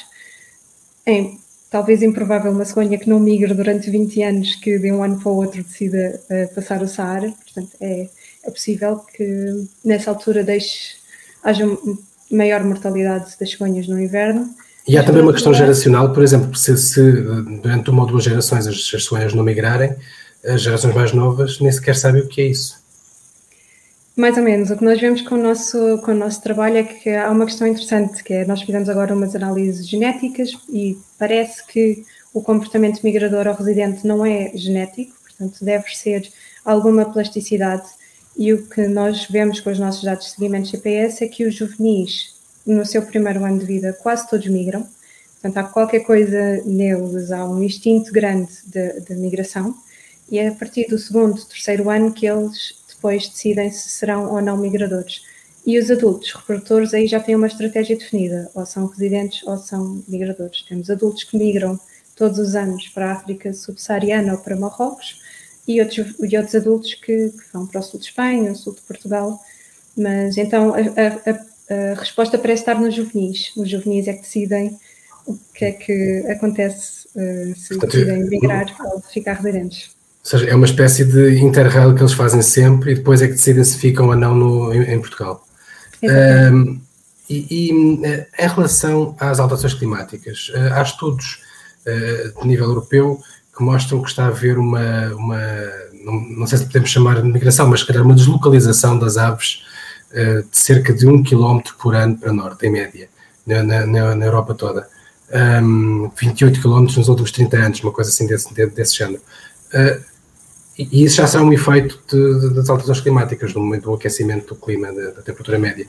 É 1.05 1.31
talvez 1.73 2.03
improvável 2.03 2.51
uma 2.51 2.65
cegonha 2.65 2.99
que 2.99 3.09
não 3.09 3.19
migre 3.19 3.51
durante 3.51 3.89
20 3.89 4.21
anos, 4.21 4.55
que 4.57 4.77
de 4.77 4.91
um 4.91 5.03
ano 5.03 5.19
para 5.19 5.31
o 5.31 5.37
outro 5.37 5.63
decida 5.63 6.21
uh, 6.29 6.53
passar 6.53 6.83
o 6.83 6.87
Saara. 6.87 7.33
Portanto, 7.43 7.75
é, 7.81 8.07
é 8.43 8.51
possível 8.51 8.97
que 8.97 9.65
nessa 9.83 10.11
altura 10.11 10.43
deixe, 10.43 10.97
haja 11.43 11.65
maior 12.29 12.63
mortalidade 12.63 13.33
das 13.39 13.49
cegonhas 13.49 13.87
no 13.87 13.99
inverno. 13.99 14.47
E 14.87 14.99
há 14.99 15.03
também 15.03 15.23
uma 15.23 15.33
questão 15.33 15.51
geracional, 15.51 16.13
por 16.13 16.21
exemplo, 16.21 16.55
se, 16.55 16.77
se 16.77 17.01
durante 17.63 17.89
uma 17.89 18.03
ou 18.03 18.07
duas 18.07 18.23
gerações 18.23 18.67
as, 18.67 18.75
as 18.93 19.05
cegonhas 19.05 19.33
não 19.33 19.43
migrarem, 19.43 19.95
as 20.45 20.61
gerações 20.61 20.93
mais 20.93 21.11
novas 21.11 21.59
nem 21.59 21.71
sequer 21.71 21.95
sabem 21.95 22.21
o 22.21 22.27
que 22.27 22.39
é 22.39 22.45
isso. 22.49 22.82
Mais 24.15 24.37
ou 24.37 24.43
menos. 24.43 24.69
O 24.69 24.77
que 24.77 24.83
nós 24.83 25.01
vemos 25.01 25.21
com 25.23 25.35
o 25.35 25.41
nosso, 25.41 25.97
com 26.03 26.11
o 26.11 26.15
nosso 26.15 26.41
trabalho 26.41 26.77
é 26.77 26.83
que 26.83 27.09
há 27.09 27.31
uma 27.31 27.45
questão 27.45 27.67
interessante, 27.67 28.23
que 28.23 28.33
é 28.33 28.45
nós 28.45 28.61
fizemos 28.61 28.87
agora 28.87 29.15
umas 29.15 29.35
análises 29.35 29.87
genéticas 29.87 30.51
e 30.69 30.97
parece 31.17 31.65
que 31.65 32.05
o 32.31 32.41
comportamento 32.41 33.01
migrador 33.03 33.47
ao 33.47 33.55
residente 33.55 34.05
não 34.05 34.23
é 34.23 34.51
genético, 34.53 35.15
portanto 35.23 35.65
deve 35.65 35.89
ser 35.95 36.31
alguma 36.63 37.11
plasticidade 37.11 37.87
e 38.37 38.53
o 38.53 38.67
que 38.67 38.87
nós 38.87 39.25
vemos 39.25 39.59
com 39.59 39.71
os 39.71 39.79
nossos 39.79 40.03
dados 40.03 40.25
de 40.25 40.31
seguimento 40.31 40.69
GPS 40.69 41.23
é 41.23 41.27
que 41.27 41.45
os 41.45 41.55
juvenis, 41.55 42.35
no 42.65 42.85
seu 42.85 43.01
primeiro 43.03 43.43
ano 43.43 43.59
de 43.59 43.65
vida, 43.65 43.93
quase 43.93 44.27
todos 44.27 44.47
migram. 44.47 44.87
Portanto, 45.41 45.57
há 45.57 45.63
qualquer 45.69 45.99
coisa 45.99 46.61
neles, 46.65 47.31
há 47.31 47.45
um 47.45 47.61
instinto 47.61 48.11
grande 48.11 48.51
de, 48.65 49.01
de 49.01 49.15
migração. 49.15 49.75
E 50.31 50.39
é 50.39 50.47
a 50.47 50.53
partir 50.53 50.87
do 50.87 50.97
segundo, 50.97 51.43
terceiro 51.45 51.89
ano 51.89 52.11
que 52.11 52.25
eles 52.25 52.82
depois 53.03 53.27
decidem 53.27 53.69
se 53.69 53.89
serão 53.89 54.31
ou 54.31 54.41
não 54.41 54.55
migradores. 54.55 55.21
E 55.65 55.77
os 55.77 55.91
adultos 55.91 56.31
reprodutores 56.31 56.93
aí 56.93 57.05
já 57.05 57.19
têm 57.19 57.35
uma 57.35 57.47
estratégia 57.47 57.97
definida, 57.97 58.49
ou 58.55 58.65
são 58.65 58.87
residentes 58.87 59.45
ou 59.45 59.57
são 59.57 60.01
migradores. 60.07 60.61
Temos 60.63 60.89
adultos 60.89 61.25
que 61.25 61.37
migram 61.37 61.77
todos 62.15 62.39
os 62.39 62.55
anos 62.55 62.87
para 62.89 63.09
a 63.09 63.13
África 63.13 63.53
subsaariana 63.53 64.33
ou 64.33 64.39
para 64.39 64.55
Marrocos, 64.55 65.21
e 65.67 65.81
outros, 65.81 66.15
e 66.19 66.37
outros 66.37 66.55
adultos 66.55 66.93
que, 66.93 67.29
que 67.29 67.53
vão 67.53 67.67
para 67.67 67.79
o 67.79 67.83
sul 67.83 67.99
de 67.99 68.05
Espanha, 68.05 68.51
o 68.51 68.55
sul 68.55 68.73
de 68.73 68.81
Portugal. 68.81 69.39
Mas 69.97 70.37
então 70.37 70.73
a, 70.73 70.79
a, 70.79 71.91
a, 71.91 71.93
resposta 71.95 72.37
parece 72.37 72.61
estar 72.61 72.79
nos 72.79 72.95
juvenis. 72.95 73.51
Os 73.55 73.69
juvenis 73.69 74.07
é 74.07 74.13
que 74.13 74.21
decidem 74.21 74.77
o 75.25 75.37
que 75.53 75.65
é 75.65 75.71
que 75.71 76.25
acontece 76.29 77.07
uh, 77.15 77.55
se 77.55 77.77
Portanto, 77.77 77.91
decidem 77.91 78.25
migrar 78.25 78.75
ou 78.85 79.01
ficar 79.01 79.33
residentes. 79.33 79.92
Ou 80.23 80.29
seja, 80.29 80.45
é 80.45 80.55
uma 80.55 80.65
espécie 80.65 81.03
de 81.03 81.39
interrail 81.39 81.93
que 81.93 82.01
eles 82.01 82.13
fazem 82.13 82.41
sempre 82.41 82.91
e 82.91 82.95
depois 82.95 83.21
é 83.21 83.27
que 83.27 83.33
decidem 83.33 83.63
se 83.63 83.77
ficam 83.77 84.07
ou 84.07 84.15
não 84.15 84.33
no, 84.33 84.73
em, 84.73 84.93
em 84.93 84.99
Portugal. 84.99 85.45
Um, 86.01 86.79
e, 87.29 87.47
e, 87.49 87.71
em 87.71 88.47
relação 88.47 89.15
às 89.19 89.39
alterações 89.39 89.73
climáticas, 89.73 90.51
há 90.73 90.81
estudos 90.81 91.41
de 91.85 92.47
nível 92.47 92.67
europeu 92.67 93.21
que 93.55 93.63
mostram 93.63 94.01
que 94.01 94.09
está 94.09 94.25
a 94.25 94.27
haver 94.27 94.57
uma, 94.57 95.07
uma 95.13 95.39
não, 96.03 96.19
não, 96.37 96.47
sei 96.47 96.57
se 96.57 96.65
podemos 96.65 96.89
chamar 96.89 97.21
de 97.21 97.27
migração, 97.27 97.67
mas 97.67 97.81
se 97.81 97.87
calhar 97.87 98.03
uma 98.03 98.15
deslocalização 98.15 98.97
das 98.97 99.15
aves 99.15 99.63
uh, 100.11 100.41
de 100.43 100.57
cerca 100.57 100.91
de 100.91 101.07
um 101.07 101.21
quilómetro 101.21 101.75
por 101.77 101.95
ano 101.95 102.17
para 102.17 102.33
norte, 102.33 102.65
em 102.65 102.71
média, 102.71 103.07
na, 103.45 103.63
na, 103.63 104.15
na 104.15 104.25
Europa 104.25 104.55
toda. 104.55 104.87
Um, 105.63 106.11
28 106.19 106.61
quilómetros 106.61 106.97
nos 106.97 107.09
últimos 107.09 107.31
30 107.31 107.57
anos, 107.57 107.83
uma 107.83 107.91
coisa 107.91 108.09
assim 108.09 108.27
desse, 108.27 108.53
desse 108.53 108.97
género. 108.97 109.21
Uh, 109.73 110.12
e 110.77 111.03
isso 111.03 111.17
já 111.17 111.27
será 111.27 111.43
um 111.43 111.53
efeito 111.53 111.99
de, 112.09 112.39
de, 112.39 112.55
das 112.55 112.69
alterações 112.69 113.01
climáticas, 113.01 113.53
no 113.53 113.61
momento 113.61 113.83
do 113.83 113.93
aquecimento 113.93 114.53
do 114.53 114.59
clima, 114.59 114.91
da, 114.91 115.11
da 115.11 115.21
temperatura 115.21 115.59
média. 115.59 115.85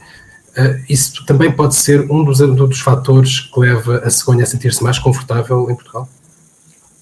Uh, 0.56 0.84
isso 0.88 1.24
também 1.26 1.50
pode 1.50 1.74
ser 1.74 2.00
um 2.10 2.22
dos, 2.22 2.38
dos 2.38 2.80
fatores 2.80 3.40
que 3.40 3.58
leva 3.58 3.98
a 3.98 4.10
cegonha 4.10 4.44
a 4.44 4.46
sentir-se 4.46 4.84
mais 4.84 4.98
confortável 4.98 5.68
em 5.70 5.74
Portugal? 5.74 6.08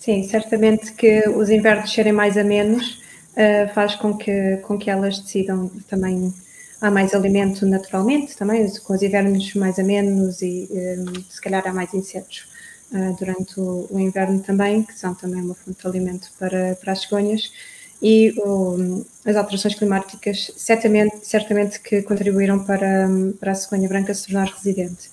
Sim, 0.01 0.27
certamente 0.29 0.93
que 0.93 1.29
os 1.29 1.51
invernos 1.51 1.93
serem 1.93 2.13
mais 2.13 2.37
a 2.37 2.43
menos 2.43 3.01
uh, 3.33 3.73
faz 3.75 3.95
com 3.95 4.17
que, 4.17 4.57
com 4.59 4.79
que 4.79 4.91
elas 4.91 5.19
decidam 5.19 5.71
também. 5.89 6.33
Há 6.81 6.91
mais 6.91 7.15
alimento 7.15 7.65
naturalmente 7.65 8.37
também, 8.37 8.69
com 8.81 8.93
os 8.93 9.03
invernos 9.03 9.55
mais 9.55 9.79
a 9.79 9.85
menos 9.85 10.43
e 10.43 10.69
um, 10.73 11.23
se 11.31 11.41
calhar 11.41 11.63
há 11.65 11.73
mais 11.73 11.95
insetos 11.95 12.49
uh, 12.91 13.17
durante 13.17 13.61
o, 13.61 13.87
o, 13.89 14.01
inverno 14.01 14.41
também, 14.41 14.83
que 14.83 14.99
são 14.99 15.15
também 15.15 15.41
uma 15.43 15.55
fonte 15.55 15.81
de 15.81 15.87
alimento 15.87 16.29
para, 16.39 16.75
para 16.75 16.93
as 16.93 17.03
cegonhas. 17.03 17.53
E 18.03 18.35
o, 18.39 19.05
as 19.25 19.37
alterações 19.37 19.77
climáticas 19.77 20.51
certamente, 20.57 21.25
certamente 21.27 21.81
que 21.81 22.03
contribuíram 22.03 22.65
para, 22.65 23.09
para 23.39 23.53
a 23.53 23.55
cegonha 23.55 23.89
branca 23.89 24.13
se 24.13 24.27
tornar 24.27 24.49
residente. 24.49 25.09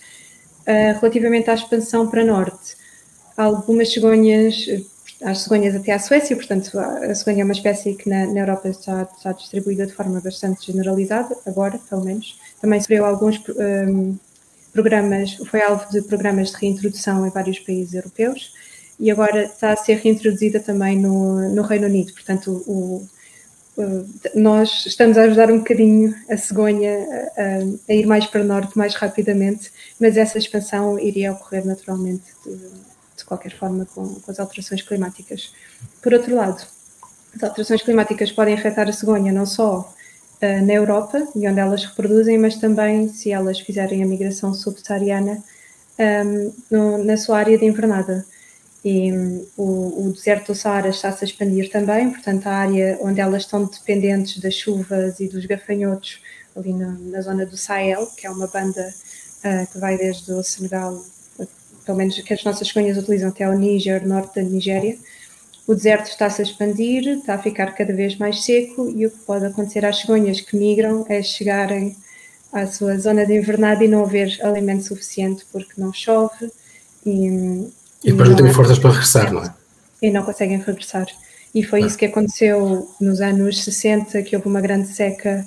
Uh, 0.61 0.99
relativamente 0.99 1.49
à 1.51 1.53
expansão 1.53 2.07
para 2.07 2.25
norte, 2.25 2.75
algumas 3.37 3.93
cegonhas 3.93 4.65
às 5.23 5.39
cegonhas 5.39 5.75
até 5.75 5.91
à 5.91 5.99
Suécia, 5.99 6.35
portanto, 6.35 6.77
a 6.79 7.13
cegonha 7.13 7.41
é 7.41 7.43
uma 7.43 7.53
espécie 7.53 7.93
que 7.93 8.09
na, 8.09 8.25
na 8.25 8.39
Europa 8.39 8.69
está, 8.69 9.07
está, 9.15 9.31
distribuída 9.33 9.85
de 9.85 9.93
forma 9.93 10.19
bastante 10.21 10.65
generalizada, 10.65 11.35
agora, 11.45 11.79
pelo 11.89 12.05
menos. 12.05 12.39
Também 12.61 12.79
sofreu 12.79 13.05
alguns 13.05 13.41
um, 13.49 14.17
programas, 14.71 15.33
foi 15.49 15.61
alvo 15.61 15.89
de 15.91 16.01
programas 16.03 16.51
de 16.51 16.57
reintrodução 16.57 17.27
em 17.27 17.29
vários 17.29 17.59
países 17.59 17.93
europeus 17.93 18.53
e 18.99 19.09
agora 19.09 19.45
está 19.45 19.71
a 19.71 19.77
ser 19.77 19.95
reintroduzida 19.97 20.59
também 20.59 20.97
no, 20.99 21.49
no 21.49 21.61
Reino 21.61 21.87
Unido. 21.87 22.13
Portanto, 22.13 22.63
o, 22.67 23.07
o, 23.77 24.05
nós 24.35 24.85
estamos 24.85 25.17
a 25.17 25.23
ajudar 25.23 25.49
um 25.51 25.59
bocadinho 25.59 26.13
a 26.29 26.35
cegonha 26.35 27.07
a, 27.37 27.91
a, 27.91 27.93
ir 27.93 28.05
mais 28.05 28.25
para 28.25 28.41
o 28.41 28.43
norte 28.43 28.77
mais 28.77 28.95
rapidamente, 28.95 29.71
mas 29.99 30.17
essa 30.17 30.37
expansão 30.37 30.99
iria 30.99 31.31
ocorrer 31.31 31.65
naturalmente. 31.65 32.23
De, 32.45 32.89
de 33.19 33.25
qualquer 33.25 33.51
forma 33.51 33.85
com, 33.93 34.15
com, 34.15 34.31
as 34.31 34.39
alterações 34.39 34.81
climáticas. 34.81 35.53
Por 36.01 36.13
outro 36.13 36.35
lado, 36.35 36.65
as 37.35 37.43
alterações 37.43 37.81
climáticas 37.83 38.31
podem 38.31 38.53
afetar 38.53 38.87
a 38.87 38.93
cegonha 38.93 39.31
não 39.31 39.45
só 39.45 39.93
uh, 40.41 40.65
na 40.65 40.73
Europa, 40.73 41.27
e 41.35 41.47
onde 41.47 41.59
elas 41.59 41.85
reproduzem, 41.85 42.37
mas 42.37 42.55
também 42.55 43.09
se 43.09 43.31
elas 43.31 43.59
fizerem 43.59 44.03
a 44.03 44.07
migração 44.07 44.53
subsaariana 44.53 45.43
um, 46.25 46.53
no, 46.71 47.03
na 47.03 47.17
sua 47.17 47.39
área 47.39 47.57
de 47.57 47.65
invernada. 47.65 48.25
E 48.83 49.11
um, 49.11 49.45
o, 49.57 50.07
o, 50.07 50.13
deserto 50.13 50.53
do 50.53 50.55
Saara 50.55 50.89
está-se 50.89 51.25
a 51.25 51.27
expandir 51.27 51.69
também, 51.69 52.11
portanto, 52.11 52.47
a 52.47 52.51
área 52.51 52.97
onde 53.01 53.19
elas 53.19 53.43
estão 53.43 53.65
dependentes 53.65 54.39
das 54.39 54.53
chuvas 54.53 55.19
e 55.19 55.27
dos 55.27 55.45
gafanhotos, 55.45 56.21
ali 56.55 56.73
na, 56.73 56.91
na 56.91 57.21
zona 57.21 57.45
do 57.45 57.57
Sahel, 57.57 58.07
que 58.15 58.25
é 58.25 58.29
uma 58.29 58.47
banda 58.47 58.93
uh, 59.43 59.71
que 59.71 59.77
vai 59.77 59.97
desde 59.97 60.31
o 60.31 60.41
Senegal 60.41 61.03
pelo 61.89 61.97
menos 61.97 62.21
que 62.21 62.33
as 62.35 62.43
nossas 62.43 62.67
cegonhas 62.67 62.99
utilizam 62.99 63.29
até 63.29 63.45
ao 63.45 63.57
Níger, 63.57 64.07
norte 64.07 64.35
da 64.35 64.43
Nigéria, 64.43 64.95
o 65.65 65.73
deserto 65.73 66.07
está-se 66.07 66.41
a 66.41 66.45
expandir, 66.45 67.07
está 67.07 67.33
a 67.33 67.37
ficar 67.39 67.73
cada 67.73 67.91
vez 67.93 68.15
mais 68.15 68.43
seco 68.43 68.93
e 68.95 69.07
o 69.07 69.11
que 69.11 69.17
pode 69.19 69.45
acontecer 69.45 69.83
às 69.83 70.01
cegonhas 70.01 70.39
que 70.39 70.55
migram 70.55 71.03
é 71.09 71.23
chegarem 71.23 71.95
à 72.53 72.67
sua 72.67 72.97
zona 72.99 73.25
de 73.25 73.35
invernada 73.35 73.83
e 73.83 73.87
não 73.87 74.03
haver 74.03 74.39
alimento 74.43 74.83
suficiente 74.83 75.45
porque 75.51 75.79
não 75.81 75.91
chove. 75.91 76.51
E, 77.05 77.67
e 78.03 78.11
depois 78.11 78.29
não, 78.29 78.35
têm 78.35 78.53
forças 78.53 78.79
para 78.79 78.91
regressar, 78.91 79.33
não 79.33 79.43
é? 79.43 79.53
E 80.01 80.11
não 80.11 80.23
conseguem 80.23 80.57
regressar. 80.57 81.07
E 81.53 81.63
foi 81.63 81.83
ah. 81.83 81.87
isso 81.87 81.97
que 81.97 82.05
aconteceu 82.05 82.87
nos 83.01 83.21
anos 83.21 83.63
60, 83.63 84.21
que 84.23 84.35
houve 84.35 84.47
uma 84.47 84.61
grande 84.61 84.87
seca 84.87 85.45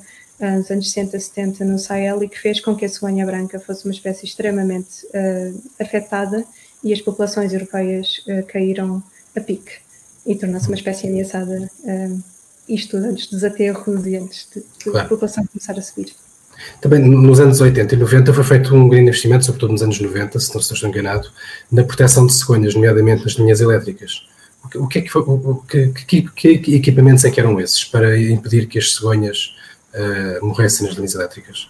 nos 0.50 0.70
anos 0.70 0.90
60, 0.90 1.18
70 1.18 1.64
no 1.64 1.78
Sahel 1.78 2.22
e 2.22 2.28
que 2.28 2.38
fez 2.38 2.60
com 2.60 2.74
que 2.74 2.84
a 2.84 2.88
cegonha 2.88 3.24
branca 3.24 3.60
fosse 3.60 3.84
uma 3.84 3.94
espécie 3.94 4.26
extremamente 4.26 5.06
uh, 5.06 5.62
afetada 5.78 6.44
e 6.82 6.92
as 6.92 7.00
populações 7.00 7.52
europeias 7.52 8.24
uh, 8.26 8.44
caíram 8.46 9.02
a 9.36 9.40
pique 9.40 9.72
e 10.26 10.34
tornou-se 10.34 10.66
uma 10.66 10.74
espécie 10.74 11.06
ameaçada, 11.06 11.70
uh, 11.84 12.22
isto 12.68 12.96
antes 12.96 13.28
dos 13.28 13.44
aterros 13.44 14.06
e 14.06 14.16
antes 14.16 14.48
de, 14.52 14.60
de 14.60 14.90
claro. 14.90 15.06
a 15.06 15.08
população 15.08 15.46
começar 15.46 15.78
a 15.78 15.82
subir. 15.82 16.12
Também 16.80 17.00
nos 17.00 17.40
anos 17.40 17.60
80 17.60 17.94
e 17.94 17.98
90 17.98 18.34
foi 18.34 18.44
feito 18.44 18.74
um 18.74 18.88
grande 18.88 19.08
investimento, 19.08 19.44
sobretudo 19.44 19.72
nos 19.72 19.82
anos 19.82 20.00
90, 20.00 20.38
se 20.40 20.52
não 20.54 20.60
estou 20.60 20.88
enganado, 20.88 21.28
na 21.70 21.84
proteção 21.84 22.26
de 22.26 22.34
cegonhas, 22.34 22.74
nomeadamente 22.74 23.24
nas 23.24 23.34
linhas 23.34 23.60
elétricas. 23.60 24.26
O 24.74 24.86
que, 24.86 24.98
é 25.00 25.02
que, 25.02 25.08
foi, 25.08 25.22
o, 25.22 25.62
que, 25.68 25.88
que, 26.06 26.22
que, 26.58 26.74
equipamentos 26.74 27.24
é 27.24 27.30
que 27.30 27.40
eram 27.40 27.60
esses 27.60 27.84
para 27.84 28.18
impedir 28.18 28.66
que 28.66 28.78
as 28.78 28.94
cegonhas 28.94 29.54
uh, 29.92 30.44
morressem 30.44 30.86
nas 30.86 30.94
linhas 30.96 31.14
elétricas? 31.14 31.68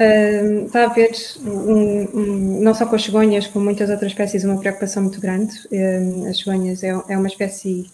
Uh, 0.00 0.66
está 0.66 0.84
a 0.84 0.86
haver, 0.86 1.12
um, 1.44 2.08
um, 2.14 2.60
não 2.62 2.74
só 2.74 2.86
com 2.86 2.96
as 2.96 3.04
cegonhas, 3.04 3.46
como 3.46 3.64
muitas 3.64 3.88
outras 3.88 4.10
espécies, 4.10 4.44
uma 4.44 4.58
preocupação 4.58 5.02
muito 5.02 5.20
grande. 5.20 5.52
As 6.28 6.38
cegonhas 6.38 6.82
é, 6.82 6.88
é, 7.08 7.16
uma 7.16 7.28
espécie, 7.28 7.90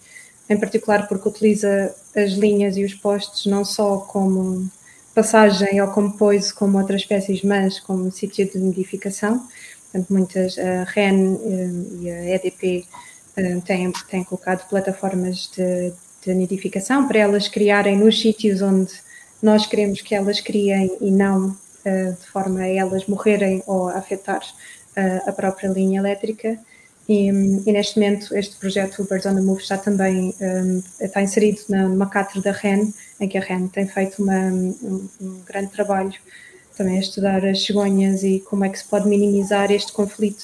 em 0.49 0.57
particular, 0.57 1.07
porque 1.07 1.29
utiliza 1.29 1.93
as 2.15 2.31
linhas 2.31 2.77
e 2.77 2.83
os 2.83 2.93
postes 2.93 3.45
não 3.45 3.63
só 3.63 3.97
como 3.97 4.69
passagem 5.21 5.81
ou 5.81 5.87
como 5.89 6.15
poise, 6.17 6.53
como 6.53 6.77
outras 6.77 7.01
espécies, 7.01 7.41
mas 7.43 7.79
como 7.79 8.11
sítio 8.11 8.49
de 8.49 8.59
nidificação. 8.59 9.47
Portanto, 9.91 10.13
muitas, 10.13 10.57
a 10.59 10.83
REN 10.83 11.37
e 12.01 12.09
a 12.09 12.35
EDP 12.35 12.85
têm, 13.65 13.91
têm 14.09 14.23
colocado 14.23 14.67
plataformas 14.69 15.49
de 15.55 15.93
de 16.27 16.33
nidificação, 16.33 17.07
para 17.07 17.19
elas 17.19 17.47
criarem 17.47 17.97
nos 17.97 18.19
sítios 18.19 18.61
onde 18.61 18.93
nós 19.41 19.65
queremos 19.65 20.01
que 20.01 20.13
elas 20.13 20.41
criem 20.41 20.91
e 20.99 21.11
não 21.11 21.55
de 21.85 22.27
forma 22.27 22.59
a 22.59 22.67
elas 22.67 23.05
morrerem 23.05 23.63
ou 23.65 23.87
afetar 23.87 24.41
a 25.25 25.31
própria 25.31 25.69
linha 25.69 25.99
elétrica. 25.99 26.59
E, 27.07 27.27
e, 27.29 27.71
neste 27.71 27.97
momento 27.97 28.35
este 28.35 28.57
projeto, 28.57 29.07
Birds 29.09 29.25
on 29.25 29.35
the 29.35 29.41
Move, 29.41 29.61
está 29.61 29.77
também 29.77 30.35
um, 30.41 30.83
está 30.99 31.21
inserido 31.21 31.61
na, 31.69 31.87
numa 31.87 32.05
da 32.43 32.51
REN, 32.51 32.91
em 33.19 33.29
que 33.29 33.37
a 33.37 33.41
REN 33.41 33.67
tem 33.67 33.87
feito 33.87 34.21
uma, 34.21 34.37
um, 34.37 35.09
um, 35.21 35.41
grande 35.45 35.71
trabalho 35.71 36.13
também 36.75 36.97
a 36.97 36.99
estudar 36.99 37.45
as 37.45 37.63
cegonhas 37.63 38.23
e 38.23 38.41
como 38.41 38.65
é 38.65 38.69
que 38.69 38.77
se 38.77 38.85
pode 38.85 39.07
minimizar 39.07 39.71
este 39.71 39.93
conflito 39.93 40.43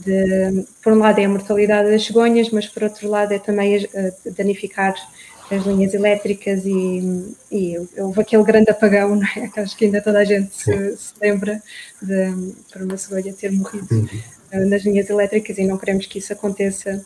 de, 0.00 0.66
por 0.82 0.92
um 0.92 0.98
lado 0.98 1.18
é 1.18 1.24
a 1.24 1.28
mortalidade 1.28 1.90
das 1.90 2.04
cegonhas, 2.04 2.50
mas 2.50 2.66
por 2.68 2.82
outro 2.84 3.08
lado 3.08 3.32
é 3.32 3.38
também 3.38 3.88
danificar 4.36 4.94
as 5.50 5.64
linhas 5.66 5.92
elétricas 5.92 6.64
e, 6.64 7.34
e 7.50 7.76
houve 7.98 8.20
aquele 8.20 8.42
grande 8.42 8.70
apagão, 8.70 9.16
não 9.16 9.26
é? 9.36 9.50
acho 9.60 9.76
que 9.76 9.84
ainda 9.84 10.00
toda 10.00 10.20
a 10.20 10.24
gente 10.24 10.54
se, 10.54 10.96
se, 10.96 11.12
lembra 11.20 11.62
de 12.00 12.54
por 12.72 12.82
uma 12.82 12.96
cegonha 12.96 13.32
ter 13.32 13.52
morrido 13.52 13.86
uhum. 13.90 14.08
Eh, 14.50 14.64
nas 14.66 14.82
linhas 14.82 15.08
elétricas 15.08 15.56
e 15.58 15.64
não 15.64 15.78
queremos 15.78 16.06
que 16.06 16.18
isso 16.18 16.32
aconteça. 16.32 17.04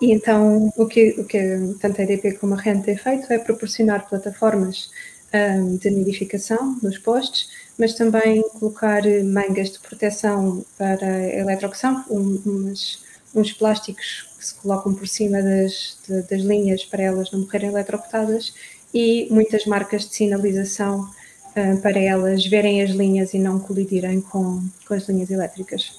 E 0.00 0.12
então 0.12 0.72
o 0.76 0.86
que, 0.86 1.10
o 1.18 1.24
que 1.24 1.38
tanto 1.80 2.00
a 2.00 2.04
EDP 2.04 2.32
como 2.38 2.54
a 2.54 2.60
REN 2.60 2.80
têm 2.80 2.96
feito 2.96 3.32
é 3.32 3.38
proporcionar 3.38 4.08
plataformas 4.08 4.90
um, 5.32 5.76
de 5.76 5.90
nidificação 5.90 6.78
nos 6.82 6.98
postes, 6.98 7.48
mas 7.78 7.94
também 7.94 8.42
colocar 8.58 9.02
mangas 9.24 9.70
de 9.70 9.78
proteção 9.80 10.64
para 10.76 11.06
a 11.06 11.38
eletrocução, 11.38 12.04
um, 12.10 12.42
umas, 12.44 13.02
uns 13.34 13.52
plásticos 13.52 14.26
que 14.38 14.46
se 14.46 14.54
colocam 14.54 14.94
por 14.94 15.06
cima 15.06 15.42
das, 15.42 15.98
de, 16.08 16.22
das 16.22 16.42
linhas 16.42 16.84
para 16.84 17.02
elas 17.02 17.30
não 17.30 17.40
morrerem 17.40 17.70
eletrocutadas 17.70 18.52
e 18.92 19.28
muitas 19.30 19.66
marcas 19.66 20.08
de 20.08 20.14
sinalização 20.14 21.08
uh, 21.56 21.80
para 21.80 21.98
elas 21.98 22.44
verem 22.46 22.82
as 22.82 22.90
linhas 22.90 23.34
e 23.34 23.38
não 23.38 23.60
colidirem 23.60 24.20
com, 24.20 24.62
com 24.86 24.94
as 24.94 25.08
linhas 25.08 25.30
elétricas. 25.30 25.98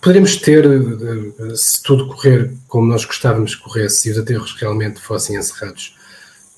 Poderíamos 0.00 0.36
ter, 0.36 0.64
eh, 0.64 1.54
se 1.54 1.82
tudo 1.82 2.08
correr 2.08 2.52
como 2.66 2.86
nós 2.86 3.04
gostávamos 3.04 3.54
que 3.54 3.62
corresse 3.62 4.08
e 4.08 4.12
os 4.12 4.18
aterros 4.18 4.56
realmente 4.58 5.00
fossem 5.00 5.36
encerrados, 5.36 5.94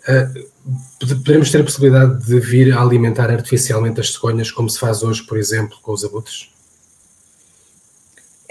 uh, 0.07 1.07
poderíamos 1.17 1.51
ter 1.51 1.61
a 1.61 1.65
possibilidade 1.65 2.25
de 2.25 2.39
vir 2.39 2.73
a 2.73 2.81
alimentar 2.81 3.31
artificialmente 3.31 4.01
as 4.01 4.13
cegonhas, 4.13 4.51
como 4.51 4.71
se 4.71 4.79
faz 4.79 5.03
hoje, 5.03 5.23
por 5.25 5.39
exemplo, 5.39 5.77
com 5.83 5.93
os 5.93 6.05
abutres? 6.05 6.51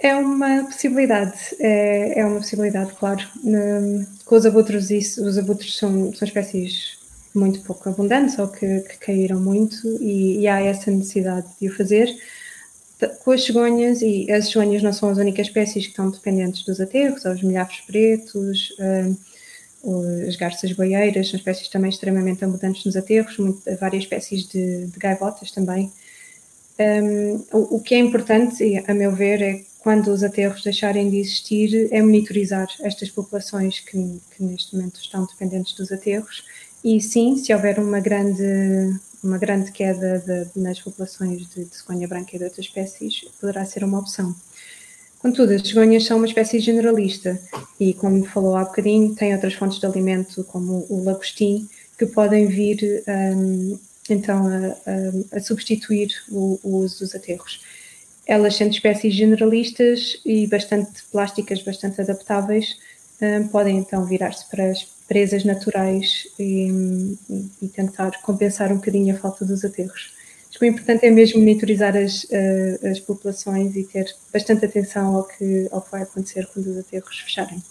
É 0.01 0.15
uma 0.15 0.63
possibilidade, 0.63 1.37
é, 1.59 2.19
é 2.19 2.25
uma 2.25 2.37
possibilidade, 2.37 2.93
claro. 2.93 3.21
com 4.25 4.35
os 4.35 4.45
abutres, 4.45 4.89
isso, 4.91 5.25
os 5.25 5.37
abutres 5.37 5.75
são, 5.75 6.13
são 6.13 6.25
espécies 6.25 6.97
muito 7.35 7.61
pouco 7.61 7.89
abundantes 7.89 8.39
ou 8.39 8.47
que, 8.47 8.79
que 8.81 8.97
caíram 8.97 9.39
muito 9.39 9.87
e, 10.01 10.39
e, 10.39 10.47
há 10.47 10.61
essa 10.61 10.89
necessidade 10.89 11.47
de 11.59 11.67
o 11.67 11.75
fazer. 11.75 12.09
Com 13.23 13.31
as 13.31 13.43
cegonhas, 13.43 14.01
e 14.01 14.29
as 14.31 14.49
cegonhas 14.49 14.81
não 14.81 14.91
são 14.91 15.09
as 15.09 15.17
únicas 15.17 15.47
espécies 15.47 15.85
que 15.85 15.91
estão 15.91 16.09
dependentes 16.09 16.63
dos 16.63 16.81
aterros, 16.81 17.23
os 17.25 17.41
milhares 17.41 17.81
pretos, 17.81 18.71
uh, 18.79 20.27
as 20.27 20.35
garças 20.35 20.71
boieiras, 20.73 21.29
são 21.29 21.37
espécies 21.37 21.69
também 21.69 21.89
extremamente 21.89 22.43
abundantes 22.43 22.83
nos 22.85 22.97
aterros, 22.97 23.37
muito, 23.37 23.61
várias 23.79 24.03
espécies 24.03 24.47
de, 24.47 24.87
de 24.87 24.99
gaivotas 24.99 25.51
também. 25.51 25.91
Um, 26.79 27.45
o, 27.53 27.75
o, 27.77 27.81
que 27.81 27.95
é 27.95 27.99
importante, 27.99 28.83
a 28.87 28.93
meu 28.93 29.13
ver, 29.13 29.41
é 29.41 29.68
quando 29.79 30.11
os 30.11 30.23
aterros 30.23 30.63
deixarem 30.63 31.09
de 31.09 31.17
existir, 31.17 31.87
é 31.91 32.01
monitorizar 32.01 32.67
estas 32.81 33.09
populações 33.09 33.79
que, 33.79 34.21
que 34.35 34.43
neste 34.43 34.75
momento 34.75 34.99
estão 34.99 35.25
dependentes 35.25 35.73
dos 35.73 35.91
aterros 35.91 36.43
e 36.83 37.01
sim, 37.01 37.35
se 37.37 37.53
houver 37.53 37.79
uma 37.79 37.99
grande, 37.99 38.43
uma 39.23 39.37
grande 39.37 39.71
queda 39.71 40.19
de, 40.19 40.59
nas 40.59 40.79
populações 40.79 41.47
de, 41.49 41.65
de 41.65 41.75
cegonha 41.75 42.07
branca 42.07 42.35
e 42.35 42.39
de 42.39 42.45
outras 42.45 42.65
espécies, 42.65 43.25
poderá 43.39 43.65
ser 43.65 43.83
uma 43.83 43.99
opção. 43.99 44.35
Contudo, 45.19 45.51
as 45.51 45.67
cegonhas 45.67 46.05
são 46.05 46.17
uma 46.17 46.25
espécie 46.25 46.59
generalista 46.61 47.37
e, 47.77 47.93
como 47.93 48.23
falou 48.23 48.55
há 48.55 48.63
bocadinho, 48.63 49.13
têm 49.15 49.33
outras 49.33 49.53
fontes 49.53 49.77
de 49.77 49.85
alimento, 49.85 50.45
como 50.45 50.85
o 50.89 51.03
lagostim, 51.03 51.67
que 51.97 52.05
podem 52.05 52.47
vir 52.47 53.03
um, 53.35 53.77
então 54.09 54.47
a, 54.47 55.35
a, 55.35 55.37
a 55.37 55.39
substituir 55.41 56.09
o, 56.29 56.57
o, 56.63 56.77
uso 56.77 56.99
dos 56.99 57.13
aterros. 57.13 57.61
Elas, 58.29 58.57
sendo 58.57 58.71
espécies 58.71 59.15
generalistas 59.15 60.21
e 60.23 60.45
bastante 60.45 61.03
plásticas, 61.11 61.63
bastante 61.63 61.99
adaptáveis, 61.99 62.77
um, 63.19 63.47
podem 63.47 63.79
então 63.79 64.05
virar-se 64.05 64.47
para 64.51 64.69
as 64.69 64.83
presas 65.07 65.43
naturais 65.43 66.27
e, 66.37 67.17
e, 67.59 67.67
tentar 67.69 68.11
compensar 68.21 68.71
um 68.71 68.75
bocadinho 68.75 69.15
a 69.15 69.17
falta 69.17 69.43
dos 69.43 69.65
aterros. 69.65 70.13
Acho 70.47 70.59
que 70.59 70.65
o 70.65 70.67
importante 70.67 71.07
é 71.07 71.09
mesmo 71.09 71.39
monitorizar 71.39 71.97
as, 71.97 72.25
uh, 72.25 72.87
as 72.91 72.99
populações 72.99 73.75
e 73.75 73.83
ter 73.83 74.05
bastante 74.31 74.63
atenção 74.63 75.15
ao 75.15 75.23
que, 75.23 75.67
ao 75.71 75.81
que 75.81 75.91
vai 75.91 76.03
acontecer 76.03 76.47
quando 76.53 76.67
os 76.67 76.77
aterros 76.77 77.17
fecharem. 77.21 77.63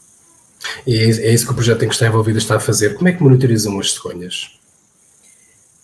E 0.85 0.97
é, 0.97 1.05
é 1.05 1.33
isso 1.33 1.47
que 1.47 1.53
o 1.53 1.55
projeto 1.55 1.85
em 1.85 1.89
que 1.89 1.95
está 1.95 2.09
envolvido 2.09 2.39
está 2.39 2.57
a 2.57 2.61
fazer. 2.61 2.97
Como 2.97 3.09
é 3.09 3.13
que 3.13 3.23
monitorizam 3.23 3.79
as 3.79 3.93
cegonhas? 3.93 4.58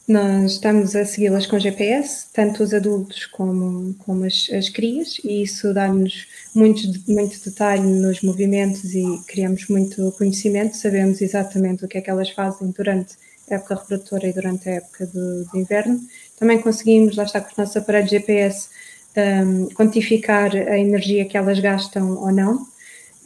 Nós 0.06 0.52
estamos 0.52 0.94
a 0.94 1.06
segui-las 1.06 1.46
com 1.46 1.58
GPS, 1.58 2.26
tanto 2.30 2.62
os 2.62 2.74
adultos 2.74 3.24
como, 3.24 3.94
como 4.04 4.26
as, 4.26 4.50
as 4.52 4.68
crias, 4.68 5.18
e 5.24 5.42
isso 5.42 5.72
dá-nos 5.72 6.26
muito, 6.54 6.82
muito 7.08 7.42
detalhe 7.42 7.82
nos 7.82 8.20
movimentos 8.20 8.94
e 8.94 9.02
criamos 9.26 9.66
muito 9.68 10.12
conhecimento, 10.12 10.76
sabemos 10.76 11.22
exatamente 11.22 11.86
o 11.86 11.88
que 11.88 11.96
é 11.96 12.00
que 12.02 12.10
elas 12.10 12.28
fazem 12.28 12.70
durante 12.70 13.14
a 13.50 13.54
época 13.54 13.76
reprodutora 13.76 14.28
e 14.28 14.32
durante 14.34 14.68
a 14.68 14.72
época 14.72 15.06
do, 15.06 15.44
do 15.46 15.58
inverno. 15.58 15.98
Também 16.38 16.60
conseguimos, 16.60 17.16
lá 17.16 17.24
está 17.24 17.40
com 17.40 17.50
os 17.50 17.56
nossos 17.56 17.76
aparelhos 17.76 18.10
GPS, 18.10 18.68
um, 19.16 19.68
quantificar 19.70 20.54
a 20.54 20.78
energia 20.78 21.24
que 21.24 21.38
elas 21.38 21.58
gastam 21.60 22.18
ou 22.18 22.30
não. 22.30 22.66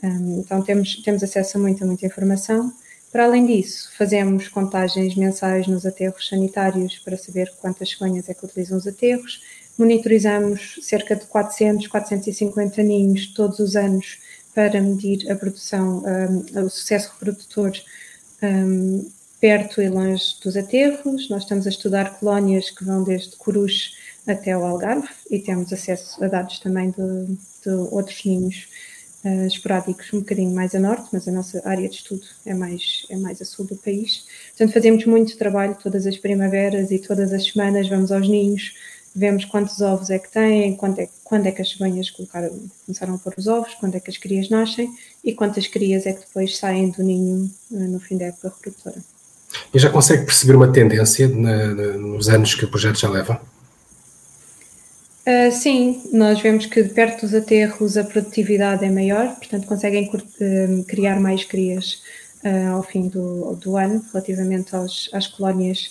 Um, 0.00 0.40
então 0.40 0.62
temos, 0.62 1.02
temos 1.02 1.24
acesso 1.24 1.58
a 1.58 1.60
muita, 1.60 1.84
muita 1.84 2.06
informação. 2.06 2.72
Para 3.10 3.24
além 3.24 3.46
disso, 3.46 3.90
fazemos 3.96 4.48
contagens 4.48 5.14
mensais 5.14 5.66
nos 5.66 5.86
aterros 5.86 6.28
sanitários 6.28 6.98
para 6.98 7.16
saber 7.16 7.52
quantas 7.58 7.90
cegonhas 7.90 8.28
é 8.28 8.34
que 8.34 8.44
utilizam 8.44 8.76
os 8.76 8.86
aterros. 8.86 9.42
Monitorizamos 9.78 10.78
cerca 10.82 11.16
de 11.16 11.24
400, 11.24 11.86
450 11.86 12.82
ninhos 12.82 13.28
todos 13.28 13.60
os 13.60 13.76
anos 13.76 14.18
para 14.54 14.80
medir 14.82 15.30
a 15.30 15.36
produção, 15.36 16.02
um, 16.04 16.64
o 16.64 16.68
sucesso 16.68 17.12
reprodutor 17.12 17.72
um, 18.42 19.10
perto 19.40 19.80
e 19.80 19.88
longe 19.88 20.34
dos 20.42 20.56
aterros. 20.56 21.30
Nós 21.30 21.44
estamos 21.44 21.66
a 21.66 21.70
estudar 21.70 22.18
colónias 22.18 22.70
que 22.70 22.84
vão 22.84 23.04
desde 23.04 23.36
Coruche 23.36 23.92
até 24.26 24.56
o 24.56 24.64
Algarve 24.64 25.08
e 25.30 25.38
temos 25.38 25.72
acesso 25.72 26.22
a 26.22 26.28
dados 26.28 26.58
também 26.58 26.90
de, 26.90 27.26
de 27.64 27.70
outros 27.90 28.22
ninhos 28.24 28.68
uh, 29.24 29.46
esporádicos 29.46 30.12
um 30.12 30.20
bocadinho 30.20 30.54
mais 30.54 30.74
a 30.74 30.78
norte, 30.78 31.08
mas 31.12 31.26
a 31.26 31.32
nossa 31.32 31.60
área 31.64 31.88
de 31.88 31.96
estudo 31.96 32.22
é 32.46 32.54
mais, 32.54 33.06
é 33.10 33.16
mais 33.16 33.40
a 33.40 33.44
sul 33.44 33.66
do 33.66 33.76
país. 33.76 34.24
Portanto, 34.50 34.72
fazemos 34.72 35.04
muito 35.06 35.36
trabalho 35.36 35.76
todas 35.82 36.06
as 36.06 36.16
primaveras 36.16 36.90
e 36.90 36.98
todas 36.98 37.32
as 37.32 37.46
semanas 37.46 37.88
vamos 37.88 38.12
aos 38.12 38.28
ninhos, 38.28 38.74
vemos 39.14 39.44
quantos 39.44 39.80
ovos 39.80 40.10
é 40.10 40.18
que 40.18 40.30
têm, 40.30 40.76
quando 40.76 41.00
é, 41.00 41.08
quando 41.24 41.46
é 41.46 41.52
que 41.52 41.62
as 41.62 41.70
cegonhas 41.70 42.10
colocaram, 42.10 42.50
começaram 42.86 43.14
a 43.14 43.18
pôr 43.18 43.34
os 43.36 43.46
ovos, 43.46 43.74
quando 43.74 43.96
é 43.96 44.00
que 44.00 44.10
as 44.10 44.16
crias 44.16 44.48
nascem 44.48 44.90
e 45.24 45.32
quantas 45.32 45.66
crias 45.66 46.06
é 46.06 46.12
que 46.12 46.20
depois 46.20 46.56
saem 46.56 46.90
do 46.90 47.02
ninho 47.02 47.50
uh, 47.70 47.76
no 47.76 47.98
fim 47.98 48.16
da 48.16 48.26
época 48.26 48.48
reprodutora. 48.48 49.02
E 49.72 49.78
já 49.78 49.90
consegue 49.90 50.24
perceber 50.24 50.56
uma 50.56 50.70
tendência 50.70 51.28
na, 51.28 51.74
na, 51.74 51.92
nos 51.94 52.28
anos 52.28 52.54
que 52.54 52.64
o 52.64 52.70
projeto 52.70 52.98
já 52.98 53.08
leva? 53.08 53.40
Uh, 55.28 55.52
sim, 55.52 56.00
nós 56.10 56.40
vemos 56.40 56.64
que 56.64 56.82
perto 56.84 57.26
dos 57.26 57.34
aterros 57.34 57.98
a 57.98 58.04
produtividade 58.04 58.82
é 58.82 58.90
maior, 58.90 59.36
portanto 59.36 59.66
conseguem 59.66 60.08
uh, 60.08 60.84
criar 60.84 61.20
mais 61.20 61.44
crias 61.44 62.02
uh, 62.42 62.76
ao 62.76 62.82
fim 62.82 63.08
do, 63.08 63.54
do, 63.56 63.76
ano, 63.76 64.02
relativamente 64.10 64.74
aos, 64.74 65.10
às 65.12 65.26
colónias 65.26 65.90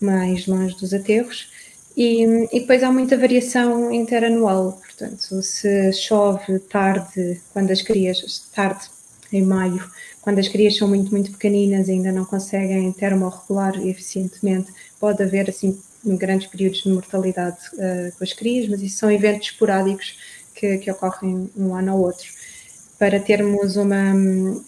mais 0.00 0.46
longe 0.46 0.74
dos 0.76 0.94
aterros. 0.94 1.50
E, 1.94 2.22
e, 2.50 2.60
depois 2.60 2.82
há 2.82 2.90
muita 2.90 3.18
variação 3.18 3.92
interanual, 3.92 4.80
portanto, 4.80 5.42
se 5.42 5.92
chove 5.92 6.58
tarde, 6.60 7.42
quando 7.52 7.70
as 7.70 7.82
crias, 7.82 8.48
tarde 8.54 8.86
em 9.30 9.42
maio, 9.42 9.84
quando 10.22 10.38
as 10.38 10.48
crias 10.48 10.78
são 10.78 10.88
muito, 10.88 11.10
muito 11.10 11.30
pequeninas 11.32 11.88
e 11.88 11.92
ainda 11.92 12.10
não 12.10 12.24
conseguem 12.24 12.90
termorregular 12.92 13.86
eficientemente, 13.86 14.72
pode 14.98 15.22
haver 15.22 15.50
assim 15.50 15.78
grandes 16.04 16.46
períodos 16.48 16.82
de 16.82 16.90
mortalidade 16.90 17.58
uh, 17.74 18.16
com 18.16 18.24
as 18.24 18.32
crias, 18.32 18.68
mas 18.68 18.82
isso 18.82 18.98
são 18.98 19.10
eventos 19.10 19.48
esporádicos 19.48 20.18
que, 20.54 20.78
que 20.78 20.90
ocorrem 20.90 21.50
um 21.56 21.74
ano 21.74 21.92
ao 21.92 22.00
outro. 22.00 22.28
Para 22.98 23.20
termos 23.20 23.76
uma, 23.76 24.12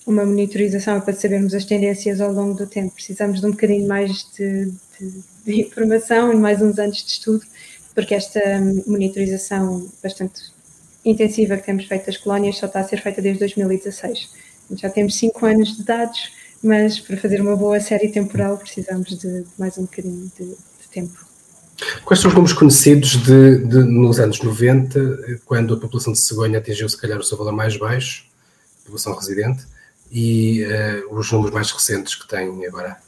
uma 0.07 0.25
monitorização 0.25 0.99
e 0.99 1.01
para 1.01 1.15
sabermos 1.15 1.53
as 1.53 1.65
tendências 1.65 2.21
ao 2.21 2.33
longo 2.33 2.55
do 2.55 2.67
tempo, 2.67 2.95
precisamos 2.95 3.41
de 3.41 3.47
um 3.47 3.51
bocadinho 3.51 3.89
mais 3.89 4.27
de, 4.37 4.67
de, 4.67 5.23
de 5.45 5.61
informação 5.63 6.33
e 6.33 6.37
mais 6.37 6.63
uns 6.63 6.79
anos 6.79 7.03
de 7.03 7.11
estudo, 7.11 7.45
porque 7.95 8.15
esta 8.15 8.41
monitorização 8.87 9.91
bastante 10.01 10.43
intensiva 11.05 11.57
que 11.57 11.65
temos 11.65 11.87
feito 11.87 12.07
das 12.07 12.17
colónias 12.17 12.59
só 12.59 12.67
está 12.67 12.81
a 12.81 12.85
ser 12.85 13.03
feita 13.03 13.21
desde 13.21 13.41
2016. 13.41 14.31
Já 14.77 14.89
temos 14.89 15.17
cinco 15.17 15.45
anos 15.47 15.77
de 15.77 15.85
dados, 15.85 16.33
mas 16.63 17.01
para 17.01 17.17
fazer 17.17 17.41
uma 17.41 17.57
boa 17.57 17.81
série 17.81 18.09
temporal 18.09 18.57
precisamos 18.59 19.19
de, 19.19 19.45
mais 19.59 19.77
um 19.77 19.83
bocadinho 19.83 20.31
de, 20.39 20.55
tempo. 20.91 21.31
Quais 22.05 22.21
são 22.21 22.29
os 22.29 22.35
números 22.35 22.53
conhecidos 22.53 23.17
de, 23.17 23.59
nos 23.85 24.21
anos 24.21 24.41
90, 24.41 25.41
quando 25.47 25.75
a 25.75 25.77
população 25.79 26.13
de 26.13 26.19
cegonha 26.19 26.59
atingiu 26.59 26.89
se 26.89 26.97
calhar 26.97 27.19
o 27.19 27.23
seu 27.23 27.39
valor 27.39 27.53
mais 27.53 27.77
baixo, 27.77 28.27
população 28.85 29.15
residente, 29.15 29.65
e 30.13 30.65
uh, 30.65 31.15
os 31.19 31.31
números 31.31 31.55
mais 31.55 31.71
recentes 31.71 32.15
que 32.15 32.29
têm 32.29 32.67
agora? 32.67 32.99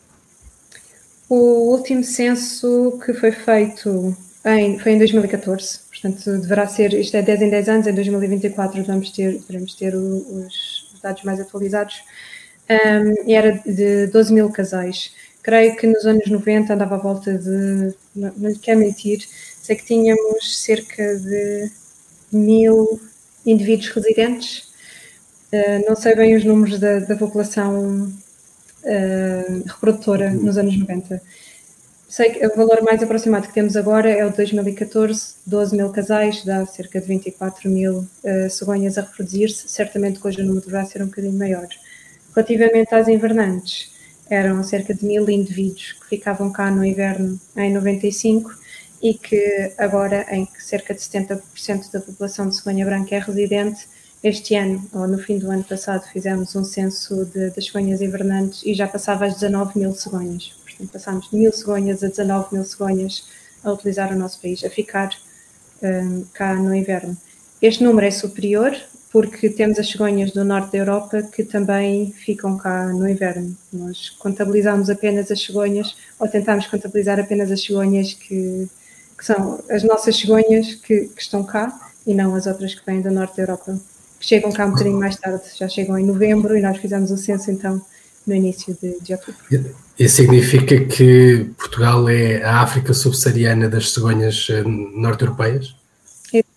O 1.28 1.72
último 1.72 2.04
censo 2.04 2.98
que 3.04 3.12
foi 3.14 3.32
feito 3.32 4.16
em, 4.44 4.78
foi 4.78 4.92
em 4.92 4.98
2014, 4.98 5.80
portanto 5.90 6.38
deverá 6.40 6.66
ser, 6.66 6.92
isto 6.94 7.16
é 7.16 7.22
10 7.22 7.42
em 7.42 7.50
10 7.50 7.68
anos, 7.68 7.86
em 7.86 7.94
2024 7.94 8.84
vamos 8.84 9.10
ter, 9.10 9.40
devemos 9.48 9.74
ter 9.74 9.94
os, 9.94 10.92
dados 11.02 11.24
mais 11.24 11.40
atualizados, 11.40 12.02
um, 12.70 13.32
era 13.32 13.60
de 13.66 14.06
12 14.06 14.32
mil 14.32 14.50
casais. 14.50 15.12
Creio 15.42 15.76
que 15.76 15.86
nos 15.86 16.04
anos 16.06 16.26
90 16.28 16.72
andava 16.72 16.94
à 16.94 16.98
volta 16.98 17.36
de, 17.36 17.94
não, 18.14 18.32
não 18.36 18.50
lhe 18.50 18.58
quero 18.58 18.78
mentir, 18.78 19.26
sei 19.60 19.74
que 19.74 19.84
tínhamos 19.84 20.60
cerca 20.60 21.16
de 21.18 21.70
mil 22.32 23.00
indivíduos 23.44 23.88
residentes. 23.88 24.70
Uh, 25.52 25.88
não 25.88 25.96
sei 25.96 26.14
bem 26.14 26.34
os 26.36 26.44
números 26.44 26.78
da, 26.78 27.00
da 27.00 27.16
população 27.16 28.12
uh, 28.84 29.62
reprodutora 29.66 30.30
nos 30.30 30.56
anos 30.56 30.78
90. 30.78 31.20
Sei 32.08 32.30
que 32.30 32.46
o 32.46 32.54
valor 32.54 32.82
mais 32.82 33.02
aproximado 33.02 33.48
que 33.48 33.54
temos 33.54 33.74
agora 33.74 34.10
é 34.10 34.24
o 34.24 34.30
de 34.30 34.36
2014, 34.36 35.34
12 35.46 35.76
mil 35.76 35.90
casais, 35.90 36.44
dá 36.44 36.64
cerca 36.66 37.00
de 37.00 37.06
24 37.06 37.70
mil 37.70 37.98
uh, 37.98 38.50
cegonhas 38.50 38.96
a 38.96 39.02
reproduzir-se. 39.02 39.68
Certamente 39.68 40.20
que 40.20 40.26
hoje 40.28 40.40
o 40.40 40.44
número 40.44 40.64
deverá 40.64 40.84
ser 40.84 41.02
um 41.02 41.06
bocadinho 41.06 41.38
maior. 41.38 41.68
Relativamente 42.34 42.94
às 42.94 43.08
invernantes, 43.08 43.91
eram 44.30 44.62
cerca 44.62 44.94
de 44.94 45.04
mil 45.04 45.28
indivíduos 45.28 45.92
que 45.92 46.08
ficavam 46.08 46.50
cá 46.50 46.70
no 46.70 46.84
inverno 46.84 47.40
em 47.56 47.72
95 47.72 48.50
e 49.02 49.14
que 49.14 49.72
agora, 49.78 50.26
em 50.30 50.46
que 50.46 50.62
cerca 50.62 50.94
de 50.94 51.00
70% 51.00 51.90
da 51.92 52.00
população 52.00 52.48
de 52.48 52.56
cegonha 52.56 52.84
branca 52.84 53.14
é 53.14 53.18
residente, 53.18 53.88
este 54.22 54.54
ano, 54.54 54.88
ou 54.92 55.08
no 55.08 55.18
fim 55.18 55.38
do 55.38 55.50
ano 55.50 55.64
passado, 55.64 56.04
fizemos 56.12 56.54
um 56.54 56.64
censo 56.64 57.24
de, 57.26 57.50
das 57.50 57.66
cegonhas 57.66 58.00
invernantes 58.00 58.62
e 58.64 58.72
já 58.72 58.86
passava 58.86 59.26
as 59.26 59.34
19 59.34 59.78
mil 59.78 59.92
cegonhas 59.94 60.62
passámos 60.86 61.28
de 61.30 61.36
mil 61.36 61.52
cegonhas 61.52 62.02
a 62.02 62.08
19 62.08 62.54
mil 62.54 62.64
cegonhas 62.64 63.24
a 63.62 63.72
utilizar 63.72 64.12
o 64.12 64.18
nosso 64.18 64.40
país, 64.40 64.64
a 64.64 64.70
ficar 64.70 65.10
um, 65.82 66.24
cá 66.32 66.54
no 66.54 66.74
inverno. 66.74 67.16
Este 67.60 67.84
número 67.84 68.06
é 68.06 68.10
superior 68.10 68.76
porque 69.12 69.50
temos 69.50 69.78
as 69.78 69.90
cegonhas 69.90 70.32
do 70.32 70.42
norte 70.42 70.72
da 70.72 70.78
Europa 70.78 71.22
que 71.22 71.44
também 71.44 72.10
ficam 72.12 72.56
cá 72.56 72.86
no 72.86 73.06
inverno. 73.06 73.54
Nós 73.70 74.08
contabilizamos 74.08 74.88
apenas 74.88 75.30
as 75.30 75.42
cegonhas, 75.42 75.94
ou 76.18 76.26
tentamos 76.26 76.66
contabilizar 76.66 77.20
apenas 77.20 77.50
as 77.50 77.62
cegonhas 77.62 78.14
que, 78.14 78.66
que 79.18 79.24
são 79.24 79.62
as 79.68 79.82
nossas 79.82 80.16
cegonhas 80.16 80.76
que, 80.76 81.08
que, 81.08 81.20
estão 81.20 81.44
cá 81.44 81.78
e 82.06 82.14
não 82.14 82.34
as 82.34 82.46
outras 82.46 82.74
que 82.74 82.84
vêm 82.86 83.02
do 83.02 83.10
norte 83.10 83.36
da 83.36 83.42
Europa, 83.42 83.78
que 84.18 84.26
chegam 84.26 84.50
cá 84.50 84.64
um 84.64 84.70
bocadinho 84.70 84.98
mais 84.98 85.16
tarde, 85.16 85.42
já 85.58 85.68
chegam 85.68 85.98
em 85.98 86.06
novembro 86.06 86.56
e 86.56 86.62
nós 86.62 86.78
fizemos 86.78 87.10
o 87.10 87.16
censo 87.18 87.50
então 87.50 87.82
no 88.26 88.34
início 88.34 88.74
de, 88.80 88.98
de 88.98 89.12
outubro. 89.12 89.74
Isso 89.98 90.16
significa 90.16 90.84
que 90.86 91.50
Portugal 91.58 92.08
é 92.08 92.42
a 92.42 92.62
África 92.62 92.94
subsaariana 92.94 93.68
das 93.68 93.92
cegonhas 93.92 94.48
eh, 94.48 94.62
norte-europeias? 94.62 95.81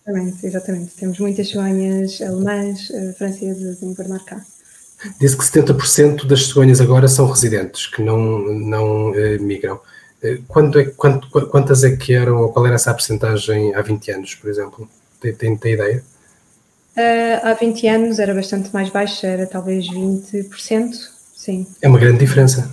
Exatamente, 0.06 0.46
exatamente. 0.46 0.92
Temos 0.94 1.18
muitas 1.18 1.48
cegonhas 1.48 2.20
alemãs, 2.22 2.90
eh, 2.92 3.12
francesas 3.18 3.82
em 3.82 3.90
invernar 3.90 4.24
cá. 4.24 4.40
Diz 5.18 5.34
que 5.34 5.44
70% 5.44 6.26
das 6.26 6.46
cegonhas 6.46 6.80
agora 6.80 7.08
são 7.08 7.28
residentes, 7.28 7.86
que 7.88 8.02
não, 8.02 8.18
não 8.18 9.10
uh, 9.10 9.42
migram. 9.42 9.80
Uh, 10.22 10.42
quando 10.48 10.80
é, 10.80 10.84
quanto, 10.86 11.28
quantas 11.48 11.84
é 11.84 11.96
que 11.96 12.14
eram, 12.14 12.40
ou 12.40 12.52
qual 12.52 12.64
era 12.66 12.76
essa 12.76 12.94
porcentagem 12.94 13.74
há 13.74 13.82
20 13.82 14.10
anos, 14.12 14.34
por 14.36 14.48
exemplo? 14.48 14.88
Tem, 15.20 15.34
tem, 15.34 15.56
tem 15.56 15.74
ideia? 15.74 16.02
Uh, 16.96 17.46
há 17.46 17.54
20 17.54 17.86
anos 17.88 18.18
era 18.18 18.32
bastante 18.32 18.72
mais 18.72 18.88
baixa, 18.88 19.26
era 19.26 19.46
talvez 19.46 19.86
20%, 19.86 20.94
sim. 21.34 21.66
É 21.82 21.88
uma 21.88 21.98
grande 21.98 22.18
diferença. 22.18 22.72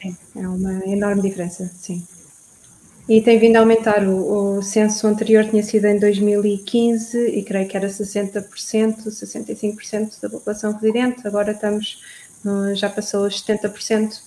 Sim, 0.00 0.16
é 0.34 0.48
uma 0.48 0.84
enorme 0.86 1.22
diferença, 1.22 1.70
sim. 1.78 2.04
E 3.08 3.20
tem 3.20 3.38
vindo 3.38 3.56
a 3.56 3.60
aumentar. 3.60 4.06
O, 4.06 4.58
o 4.58 4.62
censo 4.62 5.06
anterior 5.06 5.44
tinha 5.44 5.62
sido 5.62 5.84
em 5.86 5.98
2015 5.98 7.18
e 7.18 7.42
creio 7.42 7.68
que 7.68 7.76
era 7.76 7.88
60%, 7.88 8.46
65% 9.06 10.20
da 10.22 10.30
população 10.30 10.72
residente. 10.72 11.26
Agora 11.26 11.52
estamos, 11.52 12.00
já 12.74 12.88
passou 12.88 13.26
os 13.26 13.44
70%. 13.44 14.20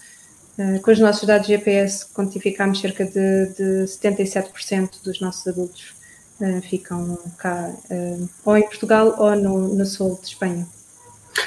Uh, 0.57 0.81
com 0.81 0.89
os 0.89 0.99
nossos 0.99 1.27
dados 1.27 1.47
GPS 1.47 2.03
quantificámos 2.15 2.79
cerca 2.79 3.05
de, 3.05 3.45
de 3.53 3.85
77% 3.85 5.03
dos 5.03 5.21
nossos 5.21 5.45
adultos 5.45 5.93
uh, 6.41 6.59
ficam 6.67 7.15
cá, 7.37 7.71
uh, 7.91 8.29
ou 8.43 8.57
em 8.57 8.63
Portugal 8.63 9.13
ou 9.19 9.35
no, 9.35 9.75
no, 9.75 9.85
sul 9.85 10.17
de 10.19 10.29
Espanha. 10.29 10.67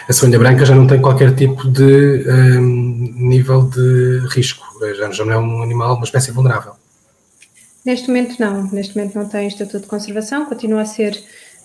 A 0.08 0.12
cegonha 0.12 0.38
branca 0.38 0.64
já 0.64 0.76
não 0.76 0.86
tem 0.86 1.02
qualquer 1.02 1.34
tipo 1.34 1.68
de 1.68 2.24
um, 2.30 3.12
nível 3.16 3.62
de 3.62 4.20
risco, 4.28 4.64
já 5.12 5.24
não 5.24 5.32
é 5.32 5.38
um 5.38 5.60
animal, 5.60 5.96
uma 5.96 6.04
espécie 6.04 6.30
vulnerável. 6.30 6.74
Neste 7.84 8.08
momento 8.08 8.36
não, 8.38 8.70
neste 8.70 8.96
momento 8.96 9.14
não 9.14 9.28
tem 9.28 9.48
estatuto 9.48 9.80
de 9.80 9.86
conservação, 9.86 10.44
continua 10.44 10.82
a 10.82 10.84
ser, 10.84 11.12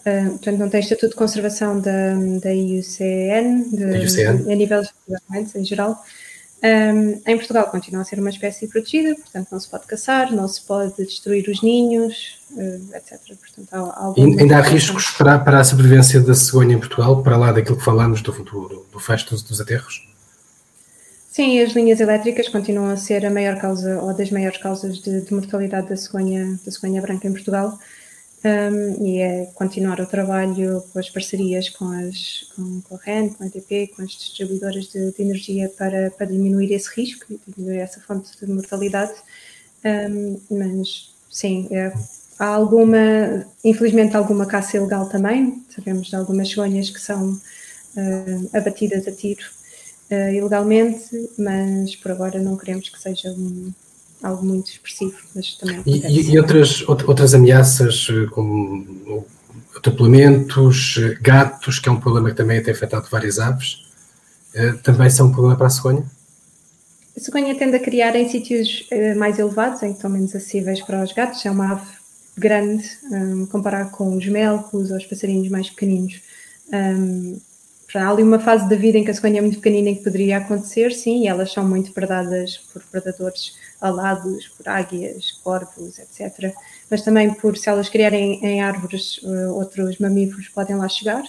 uh, 0.06 0.30
portanto 0.30 0.58
não 0.58 0.70
tem 0.70 0.80
estatuto 0.80 1.10
de 1.10 1.16
conservação 1.16 1.80
da, 1.80 2.14
da 2.42 2.54
IUCN, 2.54 3.70
de, 3.70 3.98
IUCN. 3.98 4.52
a 4.52 4.56
nível 4.56 4.84
em 5.56 5.66
geral. 5.66 6.02
Um, 6.64 7.22
em 7.28 7.38
Portugal 7.38 7.70
continua 7.70 8.02
a 8.02 8.06
ser 8.06 8.18
uma 8.18 8.30
espécie 8.30 8.68
protegida, 8.68 9.14
portanto 9.14 9.50
não 9.52 9.60
se 9.60 9.68
pode 9.70 9.86
caçar, 9.86 10.32
não 10.32 10.48
se 10.48 10.62
pode 10.62 10.96
destruir 10.98 11.48
os 11.50 11.62
ninhos, 11.62 12.40
uh, 12.52 12.96
etc. 12.96 13.20
Portanto, 13.28 13.68
há, 13.72 13.80
há 13.80 14.14
ainda 14.18 14.58
há 14.58 14.62
riscos 14.62 15.12
para, 15.12 15.38
para 15.38 15.60
a 15.60 15.64
sobrevivência 15.64 16.22
da 16.22 16.34
cegonha 16.34 16.76
em 16.76 16.80
Portugal, 16.80 17.22
para 17.22 17.38
lá 17.38 17.52
daquilo 17.52 17.78
que 17.78 17.84
falamos 17.84 18.22
do, 18.22 18.32
do, 18.32 18.86
do 18.92 19.00
fecho 19.00 19.30
dos, 19.30 19.44
dos 19.44 19.62
aterros? 19.62 20.15
Sim, 21.36 21.60
as 21.60 21.74
linhas 21.74 22.00
elétricas 22.00 22.48
continuam 22.48 22.92
a 22.92 22.96
ser 22.96 23.26
a 23.26 23.30
maior 23.30 23.60
causa 23.60 24.00
ou 24.02 24.14
das 24.14 24.32
maiores 24.32 24.58
causas 24.58 25.00
de, 25.00 25.20
de 25.20 25.34
mortalidade 25.34 25.90
da 25.90 25.98
cegonha, 25.98 26.58
da 26.64 26.72
cegonha 26.72 27.02
branca 27.02 27.28
em 27.28 27.34
Portugal. 27.34 27.78
Um, 28.46 29.06
e 29.06 29.20
é 29.20 29.46
continuar 29.54 30.00
o 30.00 30.06
trabalho 30.06 30.82
com 30.94 30.98
as 30.98 31.10
parcerias 31.10 31.68
com, 31.68 31.92
as, 31.92 32.50
com, 32.56 32.80
com 32.80 32.96
a 32.96 33.00
REN, 33.00 33.28
com 33.32 33.44
a 33.44 33.48
EDP, 33.48 33.88
com 33.94 34.04
as 34.04 34.12
distribuidoras 34.12 34.86
de, 34.86 35.12
de, 35.12 35.22
energia 35.22 35.68
para, 35.78 36.10
para 36.10 36.26
diminuir 36.28 36.72
esse 36.72 36.90
risco 36.96 37.26
e 37.30 37.38
diminuir 37.46 37.80
essa 37.80 38.00
fonte 38.00 38.32
de 38.40 38.50
mortalidade. 38.50 39.16
Um, 39.84 40.40
mas 40.50 41.14
sim, 41.30 41.68
é, 41.70 41.92
há 42.40 42.48
alguma, 42.48 43.46
infelizmente, 43.62 44.16
alguma 44.16 44.46
caça 44.46 44.78
ilegal 44.78 45.10
também. 45.10 45.62
Sabemos 45.70 46.08
de 46.08 46.16
algumas 46.16 46.48
cegonhas 46.48 46.90
que 46.90 47.02
são 47.02 47.34
uh, 47.34 48.50
abatidas 48.54 49.06
a 49.06 49.12
tiro 49.12 49.44
uh, 50.12 50.34
ilegalmente, 50.34 51.30
mas 51.38 51.96
por 51.96 52.12
agora 52.12 52.40
não 52.40 52.58
queremos 52.58 52.90
que 52.90 53.00
seja 53.00 53.32
um, 53.32 53.72
algo 54.22 54.46
muito 54.46 54.72
expressivo. 54.72 55.16
Mas 55.36 55.56
também 55.56 55.82
e, 55.86 56.32
e 56.32 56.40
outras, 56.40 56.84
outras 56.88 57.34
ameaças, 57.34 58.08
eh, 58.10 58.28
como 58.32 59.26
atropelamentos, 59.76 60.98
eh, 61.00 61.18
gatos, 61.22 61.80
que 61.80 61.90
é 61.90 61.92
um 61.92 62.00
problema 62.00 62.30
que 62.30 62.36
também 62.36 62.62
tem 62.62 62.74
afetado 62.74 63.08
várias 63.10 63.40
aves, 63.40 63.86
uh, 64.56 64.78
também 64.84 65.10
são 65.10 65.28
um 65.28 65.32
problema 65.32 65.56
para 65.56 65.68
a 65.68 65.70
cegonha? 65.70 66.04
A 67.16 67.20
cegonha 67.20 67.56
tende 67.56 67.78
a 67.78 67.80
criar 67.80 68.16
em 68.16 68.28
sítios 68.30 68.88
uh, 68.92 69.18
mais 69.18 69.38
elevados, 69.38 69.84
em 69.84 69.90
que 69.90 69.96
estão 69.96 70.10
menos 70.10 70.36
acessíveis 70.36 70.82
para 70.82 71.04
os 71.04 71.14
gatos. 71.14 71.46
É 71.46 71.52
uma 71.52 71.74
ave 71.74 71.88
grande, 72.38 72.90
um, 73.12 73.46
comparado 73.46 73.92
com 73.92 74.16
os 74.18 74.28
melcos 74.28 74.92
ou 74.92 74.98
os 74.98 75.06
passarinhos 75.06 75.50
mais 75.50 75.70
pequeninos. 75.70 76.22
Um, 76.74 77.40
há 77.98 78.10
ali 78.10 78.24
uma 78.24 78.40
fase 78.40 78.70
da 78.70 78.76
vida 78.76 78.98
em 78.98 79.04
que 79.04 79.12
a 79.12 79.14
cegonha 79.14 79.40
é 79.40 79.42
muito 79.42 79.58
pequenina 79.58 79.90
em 79.90 79.96
que 79.96 80.04
poderia 80.04 80.38
acontecer, 80.38 80.92
sim, 80.92 81.24
e 81.24 81.28
elas 81.28 81.52
são 81.52 81.68
muito 81.68 81.92
predadas 81.92 82.58
por 82.72 82.82
predadores 82.84 83.56
alados, 83.80 84.48
por 84.50 84.68
águias, 84.68 85.32
corvos, 85.44 86.00
etc. 86.00 86.54
Mas 86.90 87.02
também 87.02 87.34
por, 87.34 87.58
se 87.58 87.70
elas 87.70 87.90
criarem 87.90 88.44
em 88.44 88.62
árvores, 88.62 89.20
eh, 89.24 89.48
outros 89.48 89.98
mamíferos 89.98 90.48
podem 90.50 90.76
lá 90.76 90.88
chegar, 90.88 91.24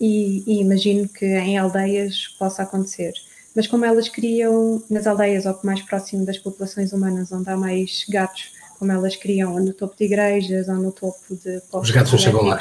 e, 0.00 0.42
e 0.46 0.60
imagino 0.60 1.08
que 1.08 1.26
em 1.26 1.58
aldeias 1.58 2.28
possa 2.38 2.62
acontecer. 2.62 3.12
Mas 3.54 3.66
como 3.66 3.84
elas 3.84 4.08
criam 4.08 4.82
nas 4.88 5.06
aldeias 5.06 5.44
ou 5.44 5.58
mais 5.62 5.82
próximo 5.82 6.24
das 6.24 6.38
populações 6.38 6.92
humanas, 6.92 7.32
onde 7.32 7.50
há 7.50 7.56
mais 7.56 8.06
gatos, 8.08 8.52
como 8.78 8.92
elas 8.92 9.16
criam 9.16 9.58
no 9.60 9.74
topo 9.74 9.94
de 9.96 10.04
igrejas 10.04 10.68
ou 10.68 10.76
no 10.76 10.92
topo 10.92 11.36
de... 11.36 11.60
Os 11.72 11.90
gatos 11.90 12.12
não 12.12 12.18
chegam 12.18 12.42
lá. 12.42 12.58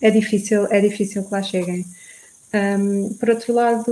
É 0.00 0.10
difícil, 0.10 0.66
é 0.66 0.80
difícil 0.80 1.22
que 1.22 1.32
lá 1.32 1.42
cheguem. 1.42 1.86
Um, 2.54 3.14
por 3.14 3.30
outro 3.30 3.52
lado, 3.52 3.90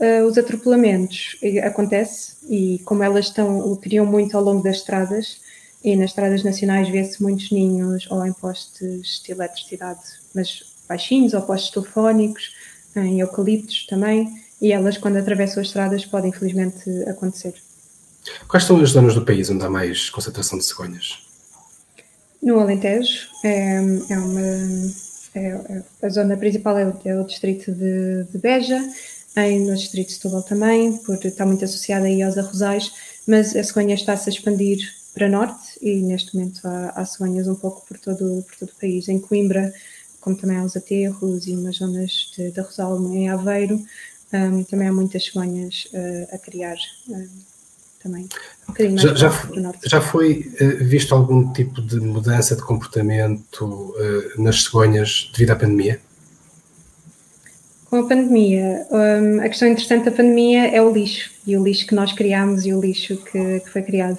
uh, 0.00 0.26
os 0.26 0.36
atropelamentos 0.36 1.36
acontece 1.62 2.34
e 2.48 2.80
como 2.84 3.04
elas 3.04 3.26
estão, 3.26 3.76
criam 3.76 4.04
muito 4.04 4.36
ao 4.36 4.42
longo 4.42 4.62
das 4.62 4.76
estradas 4.76 5.40
e 5.84 5.96
nas 5.96 6.10
estradas 6.10 6.42
nacionais 6.42 6.88
vê-se 6.88 7.22
muitos 7.22 7.50
ninhos 7.50 8.10
ou 8.10 8.26
em 8.26 8.32
postes 8.32 9.22
de 9.24 9.32
eletricidade, 9.32 10.00
mas 10.34 10.64
baixinhos 10.88 11.34
ou 11.34 11.42
postes 11.42 11.70
telefónicos, 11.70 12.54
em 12.96 13.20
eucaliptos 13.20 13.86
também, 13.86 14.28
e 14.60 14.72
elas 14.72 14.98
quando 14.98 15.16
atravessam 15.16 15.60
as 15.60 15.68
estradas 15.68 16.04
podem 16.04 16.30
infelizmente 16.30 16.90
acontecer. 17.08 17.54
Quais 18.48 18.64
são 18.64 18.80
as 18.80 18.90
zonas 18.90 19.14
do 19.14 19.24
país 19.24 19.48
onde 19.48 19.64
há 19.64 19.70
mais 19.70 20.10
concentração 20.10 20.58
de 20.58 20.64
cegonhas? 20.64 21.20
No 22.42 22.58
Alentejo, 22.58 23.28
é, 23.44 23.76
é 24.10 24.18
uma 24.18 24.90
é, 25.34 25.48
é, 25.48 25.82
a 26.02 26.08
zona 26.08 26.36
principal 26.36 26.76
é 26.78 26.86
o, 26.86 26.96
é 27.04 27.20
o 27.20 27.24
distrito 27.24 27.72
de, 27.72 28.24
de, 28.24 28.38
Beja, 28.38 28.80
em, 29.36 29.60
no 29.60 29.74
distrito 29.74 30.08
de 30.08 30.14
Setúbal 30.14 30.42
também, 30.42 30.96
por 30.98 31.24
estar 31.24 31.46
muito 31.46 31.64
associada 31.64 32.06
aí 32.06 32.22
aos 32.22 32.36
arrozais, 32.36 32.92
mas 33.26 33.54
a 33.54 33.62
cegonha 33.62 33.94
está-se 33.94 34.28
a 34.28 34.32
expandir 34.32 34.78
para 35.14 35.28
norte 35.28 35.78
e 35.80 36.02
neste 36.02 36.34
momento 36.34 36.60
há, 36.64 36.90
há 36.90 37.04
cegonhas 37.04 37.46
um 37.48 37.54
pouco 37.54 37.86
por 37.86 37.98
todo, 37.98 38.44
por 38.44 38.56
todo 38.56 38.70
o 38.70 38.80
país. 38.80 39.08
Em 39.08 39.20
Coimbra, 39.20 39.72
como 40.20 40.36
também 40.36 40.56
há 40.56 40.64
os 40.64 40.76
aterros 40.76 41.46
e 41.46 41.52
umas 41.52 41.76
zonas 41.76 42.30
de, 42.36 42.50
de 42.50 42.60
arrozal 42.60 43.00
em 43.12 43.28
Aveiro, 43.28 43.82
um, 44.32 44.62
também 44.64 44.88
há 44.88 44.92
muitas 44.92 45.24
cegonhas 45.24 45.88
uh, 45.92 46.34
a 46.34 46.38
criar. 46.38 46.76
Um, 47.08 47.49
também. 48.02 48.28
Um 48.68 48.98
já, 48.98 49.14
já, 49.14 49.32
já, 49.84 50.00
foi 50.00 50.52
uh, 50.60 50.84
visto 50.84 51.14
algum 51.14 51.52
tipo 51.52 51.82
de 51.82 52.00
mudança 52.00 52.56
de 52.56 52.62
comportamento 52.62 53.64
uh, 53.64 54.42
nas 54.42 54.64
cegonhas 54.64 55.30
devido 55.32 55.50
à 55.50 55.56
pandemia? 55.56 56.00
Com 57.90 57.96
a 57.96 58.06
pandemia, 58.06 58.86
um, 58.90 59.40
a 59.40 59.48
questão 59.48 59.66
interessante 59.66 60.04
da 60.04 60.12
pandemia 60.12 60.68
é 60.68 60.80
o 60.80 60.92
lixo, 60.92 61.30
e 61.44 61.56
o 61.56 61.62
lixo 61.64 61.86
que 61.86 61.94
nós 61.94 62.12
criámos 62.12 62.64
e 62.64 62.72
o 62.72 62.80
lixo 62.80 63.16
que, 63.16 63.60
que 63.60 63.70
foi 63.70 63.82
criado. 63.82 64.18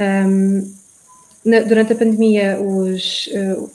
Um, 0.00 0.74
na, 1.44 1.60
durante 1.60 1.92
a 1.92 1.96
pandemia, 1.96 2.58
os, 2.58 3.28
uh, 3.28 3.70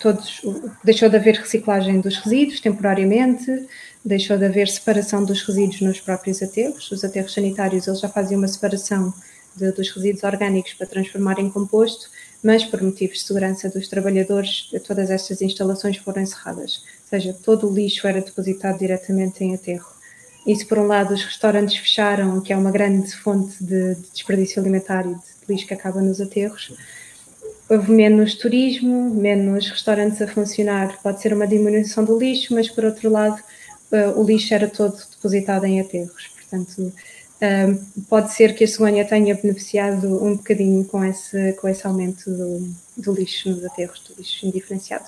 todos, 0.00 0.42
deixou 0.82 1.08
de 1.08 1.16
haver 1.16 1.36
reciclagem 1.36 2.00
dos 2.00 2.18
resíduos 2.18 2.60
temporariamente, 2.60 3.64
deixou 4.04 4.36
de 4.36 4.44
haver 4.44 4.68
separação 4.68 5.24
dos 5.24 5.42
resíduos 5.42 5.80
nos 5.80 6.00
próprios 6.00 6.42
aterros. 6.42 6.90
Os 6.92 7.02
aterros 7.04 7.32
sanitários 7.32 7.86
eles 7.88 8.00
já 8.00 8.08
faziam 8.08 8.38
uma 8.38 8.48
separação 8.48 9.14
de, 9.56 9.72
dos 9.72 9.90
resíduos 9.90 10.24
orgânicos 10.24 10.74
para 10.74 10.86
transformar 10.86 11.38
em 11.38 11.48
composto, 11.48 12.10
mas 12.42 12.64
por 12.64 12.82
motivos 12.82 13.18
de 13.18 13.24
segurança 13.24 13.70
dos 13.70 13.88
trabalhadores, 13.88 14.70
todas 14.86 15.10
estas 15.10 15.40
instalações 15.40 15.96
foram 15.96 16.22
encerradas. 16.22 16.82
Ou 17.04 17.08
seja, 17.08 17.36
todo 17.42 17.70
o 17.70 17.74
lixo 17.74 18.06
era 18.06 18.20
depositado 18.20 18.78
diretamente 18.78 19.42
em 19.42 19.54
aterro. 19.54 19.94
Isso, 20.46 20.66
por 20.66 20.78
um 20.78 20.86
lado, 20.86 21.14
os 21.14 21.24
restaurantes 21.24 21.76
fecharam, 21.76 22.38
que 22.42 22.52
é 22.52 22.56
uma 22.56 22.70
grande 22.70 23.16
fonte 23.16 23.56
de, 23.64 23.94
de 23.94 24.10
desperdício 24.12 24.60
alimentar 24.60 25.06
e 25.06 25.14
de 25.14 25.20
lixo 25.48 25.66
que 25.66 25.72
acaba 25.72 26.02
nos 26.02 26.20
aterros. 26.20 26.76
houve 27.70 27.90
menos 27.90 28.34
turismo, 28.34 29.14
menos 29.14 29.70
restaurantes 29.70 30.20
a 30.20 30.26
funcionar, 30.26 31.00
pode 31.02 31.22
ser 31.22 31.32
uma 31.32 31.46
diminuição 31.46 32.04
do 32.04 32.18
lixo, 32.18 32.52
mas 32.52 32.68
por 32.68 32.84
outro 32.84 33.08
lado, 33.10 33.42
uh, 33.94 34.20
o 34.20 34.24
lixo 34.24 34.52
era 34.52 34.68
todo 34.68 34.96
depositado 35.10 35.64
em 35.64 35.80
aterros. 35.80 36.30
Portanto, 36.36 36.78
uh, 36.80 38.02
pode 38.08 38.32
ser 38.32 38.54
que 38.54 38.64
a 38.64 38.68
cegonha 38.68 39.04
tenha 39.04 39.34
beneficiado 39.34 40.24
um 40.24 40.36
bocadinho 40.36 40.84
com 40.84 41.04
esse, 41.04 41.52
com 41.54 41.68
esse 41.68 41.86
aumento 41.86 42.30
do, 42.30 42.68
do 42.96 43.12
lixo 43.14 43.50
nos 43.50 43.64
aterros, 43.64 44.02
do 44.08 44.14
lixo 44.18 44.46
indiferenciado. 44.46 45.06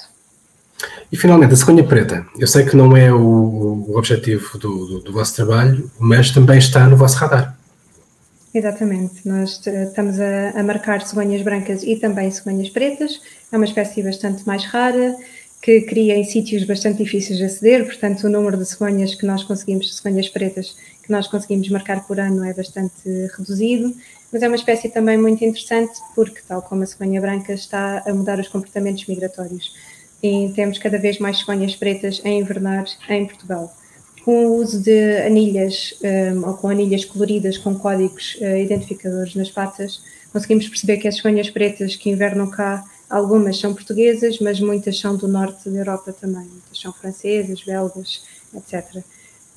E 1.11 1.17
finalmente, 1.17 1.55
a 1.55 1.57
cegonha 1.57 1.85
preta. 1.85 2.27
Eu 2.39 2.47
sei 2.47 2.65
que 2.65 2.77
não 2.77 2.97
é 2.97 3.13
o, 3.13 3.87
o 3.89 3.97
objetivo 3.97 4.59
do, 4.59 4.87
do, 4.87 5.01
do 5.01 5.13
vosso 5.13 5.35
trabalho, 5.35 5.91
mas 5.99 6.31
também 6.31 6.59
está 6.59 6.87
no 6.87 6.97
vosso 6.97 7.17
radar. 7.17 7.57
Exatamente, 8.57 9.29
nós 9.29 9.61
estamos 9.67 10.19
a, 10.19 10.59
a, 10.59 10.63
marcar 10.63 11.03
cegonhas 11.03 11.43
brancas 11.43 11.83
e 11.83 11.97
também 11.97 12.31
cegonhas 12.31 12.71
pretas. 12.71 13.21
É 13.53 13.57
uma 13.57 13.67
espécie 13.67 14.03
bastante 14.03 14.47
mais 14.47 14.65
rara, 14.65 15.15
que 15.67 15.81
cria 15.81 16.17
em 16.17 16.23
sítios 16.23 16.63
bastante 16.63 17.03
difíceis 17.03 17.41
de 17.41 17.45
aceder, 17.45 17.85
portanto, 17.85 18.23
o 18.23 18.31
número 18.31 18.57
de 18.57 18.65
cegonhas 18.65 19.17
que 19.17 19.27
nós 19.27 19.43
conseguimos, 19.43 19.97
cegonhas 19.97 20.29
pretas, 20.29 20.77
que 21.03 21.11
nós 21.11 21.27
conseguimos 21.27 21.69
marcar 21.71 22.07
por 22.07 22.21
ano 22.21 22.45
é 22.45 22.55
bastante 22.55 22.93
reduzido, 23.37 23.93
mas 24.33 24.45
é 24.45 24.47
uma 24.47 24.55
espécie 24.55 24.89
também 24.89 25.19
muito 25.19 25.45
interessante 25.45 25.99
porque, 26.15 26.41
tal 26.47 26.63
como 26.63 26.85
a 26.85 26.87
cegonha 26.87 27.21
branca, 27.21 27.53
está 27.53 28.01
a 28.07 28.15
mudar 28.15 28.39
os 28.39 28.47
comportamentos 28.47 29.09
migratórios. 29.09 29.75
E 30.23 30.53
temos 30.55 30.79
cada 30.79 30.99
vez 30.99 31.19
mais 31.19 31.41
cegonhas 31.41 31.75
pretas 31.75 32.23
a 32.25 32.29
invernar 32.29 32.85
em 33.09 33.27
Portugal 33.27 33.75
com 34.25 34.47
o 34.47 34.55
uso 34.59 34.81
de 34.81 35.19
anilhas 35.19 35.99
um, 36.03 36.47
ou 36.47 36.55
com 36.55 36.69
anilhas 36.69 37.05
coloridas 37.05 37.59
com 37.59 37.75
códigos 37.75 38.37
uh, 38.41 38.57
identificadores 38.57 39.35
nas 39.35 39.51
patas, 39.51 40.01
conseguimos 40.33 40.69
perceber 40.69 40.99
que 40.99 41.09
as 41.09 41.17
cegonhas 41.17 41.51
pretas 41.51 41.97
que 41.97 42.11
invernam 42.11 42.49
cá, 42.51 42.85
algumas 43.09 43.59
são 43.59 43.75
portuguesas, 43.75 44.39
mas 44.41 44.61
muitas 44.61 44.99
são 44.99 45.17
do 45.17 45.29
norte 45.29 45.69
da 45.71 45.79
Europa 45.79 46.13
também, 46.13 46.47
muitas 46.47 46.79
são 46.81 46.93
francesas, 46.93 47.63
belgas, 47.63 48.23
etc. 48.55 49.03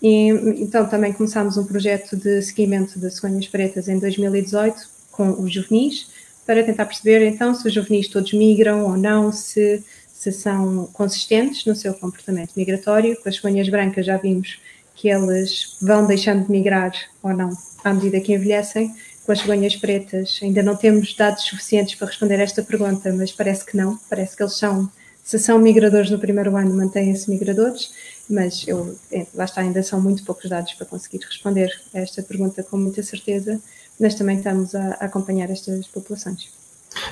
E, 0.02 0.30
então 0.62 0.88
também 0.88 1.12
começámos 1.12 1.58
um 1.58 1.66
projeto 1.66 2.16
de 2.16 2.42
seguimento 2.42 2.98
das 3.00 3.16
cegonhas 3.16 3.48
pretas 3.48 3.88
em 3.88 4.00
2018 4.00 4.90
com 5.12 5.32
os 5.42 5.54
juvenis, 5.54 6.10
para 6.46 6.64
tentar 6.64 6.86
perceber 6.86 7.26
então 7.28 7.54
se 7.54 7.68
os 7.68 7.74
juvenis 7.74 8.08
todos 8.08 8.34
migram 8.34 8.84
ou 8.84 8.98
não, 8.98 9.32
se 9.32 9.84
se 10.20 10.34
são 10.34 10.90
consistentes 10.92 11.66
no 11.66 11.74
seu 11.74 11.94
comportamento 11.94 12.52
migratório. 12.58 13.16
Com 13.22 13.30
as 13.30 13.38
cegonhas 13.38 13.70
brancas 13.70 14.06
já 14.06 14.18
vimos 14.18 14.60
que 14.94 15.10
elas 15.10 15.78
vão 15.82 16.06
deixando 16.06 16.46
de 16.46 16.52
migrar 16.52 16.92
ou 17.24 17.34
não 17.34 17.50
à 17.86 17.94
medida 17.94 18.20
que 18.20 18.34
envelhecem. 18.34 18.94
Com 19.30 19.34
as 19.34 19.42
cegonhas 19.42 19.76
pretas 19.76 20.40
ainda 20.42 20.64
não 20.64 20.76
temos 20.76 21.14
dados 21.14 21.44
suficientes 21.44 21.94
para 21.94 22.08
responder 22.08 22.40
esta 22.40 22.64
pergunta, 22.64 23.14
mas 23.14 23.32
parece 23.32 23.64
que 23.64 23.78
não. 23.78 23.96
Parece 24.10 24.36
que 24.36 24.42
eles 24.42 24.58
são, 24.58 24.90
se 25.24 25.38
são 25.38 25.60
migradores 25.60 26.10
no 26.10 26.18
primeiro 26.18 26.58
ano, 26.58 26.76
mantêm-se 26.76 27.30
migradores, 27.30 27.92
mas 28.28 28.68
eu, 28.68 28.98
é, 29.12 29.28
lá 29.36 29.46
está, 29.46 29.62
ainda 29.62 29.84
são 29.84 30.02
muito 30.02 30.24
poucos 30.24 30.50
dados 30.50 30.74
para 30.74 30.88
conseguir 30.88 31.20
responder 31.24 31.72
a 31.94 32.00
esta 32.00 32.24
pergunta 32.24 32.64
com 32.64 32.76
muita 32.76 33.04
certeza, 33.04 33.62
mas 34.00 34.16
também 34.16 34.38
estamos 34.38 34.74
a, 34.74 34.98
a 35.00 35.06
acompanhar 35.06 35.52
estas 35.52 35.86
populações. 35.86 36.50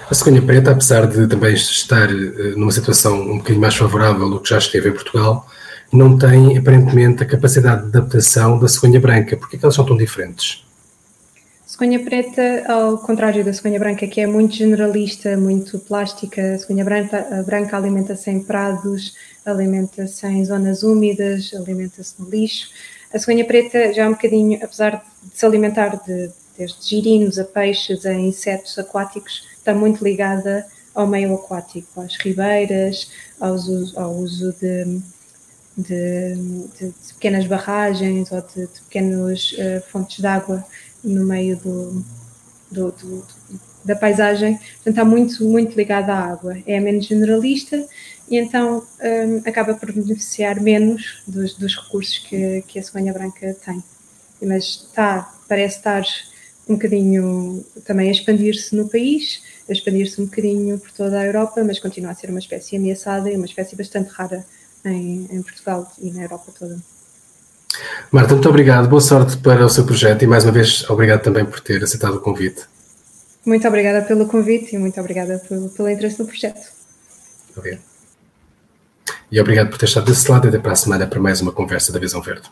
A 0.09 0.15
cegonha 0.15 0.41
preta, 0.41 0.71
apesar 0.71 1.05
de 1.05 1.27
também 1.27 1.53
estar 1.53 2.09
eh, 2.09 2.55
numa 2.55 2.71
situação 2.71 3.21
um 3.21 3.37
bocadinho 3.37 3.61
mais 3.61 3.75
favorável 3.75 4.27
do 4.27 4.39
que 4.39 4.49
já 4.49 4.57
esteve 4.57 4.89
em 4.89 4.93
Portugal, 4.93 5.45
não 5.93 6.17
tem 6.17 6.57
aparentemente 6.57 7.21
a 7.21 7.27
capacidade 7.27 7.91
de 7.91 7.95
adaptação 7.95 8.57
da 8.57 8.67
cegonha 8.67 8.99
branca. 8.99 9.37
Por 9.37 9.49
é 9.53 9.57
que 9.57 9.63
elas 9.63 9.75
são 9.75 9.85
tão 9.85 9.95
diferentes? 9.95 10.65
Cegonha 11.77 12.03
preta, 12.03 12.63
ao 12.67 12.97
contrário 12.97 13.45
da 13.45 13.53
cegonha 13.53 13.77
branca, 13.77 14.07
que 14.07 14.19
é 14.19 14.25
muito 14.25 14.55
generalista, 14.55 15.37
muito 15.37 15.77
plástica, 15.77 16.55
a 16.55 16.57
cegonha 16.57 16.83
branca, 16.83 17.43
branca 17.45 17.77
alimenta-se 17.77 18.31
em 18.31 18.43
prados, 18.43 19.15
alimenta-se 19.45 20.25
em 20.25 20.43
zonas 20.43 20.81
úmidas, 20.81 21.51
alimenta-se 21.53 22.15
no 22.17 22.27
lixo. 22.31 22.71
A 23.13 23.19
cegonha 23.19 23.45
preta 23.45 23.93
já 23.93 24.05
é 24.05 24.07
um 24.07 24.13
bocadinho, 24.13 24.57
apesar 24.63 25.05
de 25.21 25.37
se 25.37 25.45
alimentar 25.45 26.01
de, 26.03 26.31
desde 26.57 26.83
girinos 26.83 27.37
a 27.37 27.43
peixes 27.43 28.07
a 28.07 28.13
insetos 28.15 28.75
aquáticos, 28.79 29.47
está 29.55 29.71
muito 29.71 30.03
ligada 30.03 30.65
ao 30.95 31.05
meio 31.05 31.35
aquático, 31.35 32.01
às 32.01 32.15
ribeiras, 32.15 33.11
ao 33.39 33.53
uso 34.15 34.51
de, 34.59 34.99
de, 35.77 36.35
de, 36.79 36.87
de 36.89 37.13
pequenas 37.13 37.45
barragens 37.45 38.31
ou 38.31 38.41
de, 38.41 38.67
pequenas 38.85 39.51
uh, 39.51 39.91
fontes 39.91 40.17
de 40.17 40.25
água 40.25 40.65
no 41.03 41.25
meio 41.25 41.57
do, 41.57 42.05
do, 42.71 42.91
do, 42.91 43.27
da 43.83 43.95
paisagem. 43.95 44.57
Portanto, 44.57 44.87
está 44.87 45.05
muito, 45.05 45.43
muito 45.45 45.75
ligada 45.75 46.13
à 46.13 46.31
água. 46.31 46.57
É 46.65 46.79
menos 46.79 47.05
generalista 47.05 47.87
e 48.29 48.37
então 48.37 48.85
um, 49.01 49.49
acaba 49.49 49.73
por 49.73 49.91
beneficiar 49.91 50.61
menos 50.61 51.23
dos, 51.25 51.53
dos 51.53 51.75
recursos 51.75 52.19
que, 52.19 52.63
que 52.67 52.79
a 52.79 52.83
cegonha 52.83 53.13
branca 53.13 53.55
tem. 53.65 53.83
Mas 54.41 54.85
está, 54.87 55.33
parece 55.47 55.77
estar 55.77 56.03
um 56.67 56.73
bocadinho 56.73 57.65
também 57.85 58.09
a 58.09 58.11
expandir-se 58.11 58.75
no 58.75 58.89
país, 58.89 59.41
a 59.69 59.71
expandir-se 59.71 60.21
um 60.21 60.25
bocadinho 60.25 60.77
por 60.77 60.91
toda 60.91 61.19
a 61.19 61.25
Europa, 61.25 61.63
mas 61.63 61.79
continua 61.79 62.11
a 62.11 62.15
ser 62.15 62.29
uma 62.29 62.39
espécie 62.39 62.75
ameaçada 62.75 63.31
e 63.31 63.35
uma 63.37 63.45
espécie 63.45 63.75
bastante 63.75 64.09
rara 64.09 64.45
em, 64.83 65.27
em 65.31 65.41
Portugal 65.41 65.89
e 65.97 66.11
na 66.11 66.23
Europa 66.23 66.51
toda. 66.57 66.96
Marta, 68.11 68.33
muito 68.33 68.49
obrigado, 68.49 68.87
boa 68.87 69.01
sorte 69.01 69.37
para 69.37 69.65
o 69.65 69.69
seu 69.69 69.85
projeto 69.85 70.23
e 70.23 70.27
mais 70.27 70.43
uma 70.43 70.51
vez 70.51 70.89
obrigado 70.89 71.21
também 71.21 71.45
por 71.45 71.59
ter 71.59 71.83
aceitado 71.83 72.15
o 72.15 72.19
convite. 72.19 72.65
Muito 73.45 73.67
obrigada 73.67 74.05
pelo 74.05 74.27
convite 74.27 74.75
e 74.75 74.77
muito 74.77 74.99
obrigada 74.99 75.41
pelo, 75.47 75.69
pelo 75.69 75.89
interesse 75.89 76.19
no 76.19 76.25
projeto. 76.25 76.59
Obrigado. 77.55 77.81
E 79.31 79.41
obrigado 79.41 79.69
por 79.69 79.77
ter 79.77 79.85
estado 79.85 80.05
desse 80.05 80.29
lado 80.31 80.45
e 80.45 80.49
até 80.49 80.59
para 80.59 80.71
a 80.71 80.75
semana 80.75 81.07
para 81.07 81.19
mais 81.19 81.41
uma 81.41 81.51
conversa 81.51 81.91
da 81.91 81.99
Visão 81.99 82.21
Verde. 82.21 82.49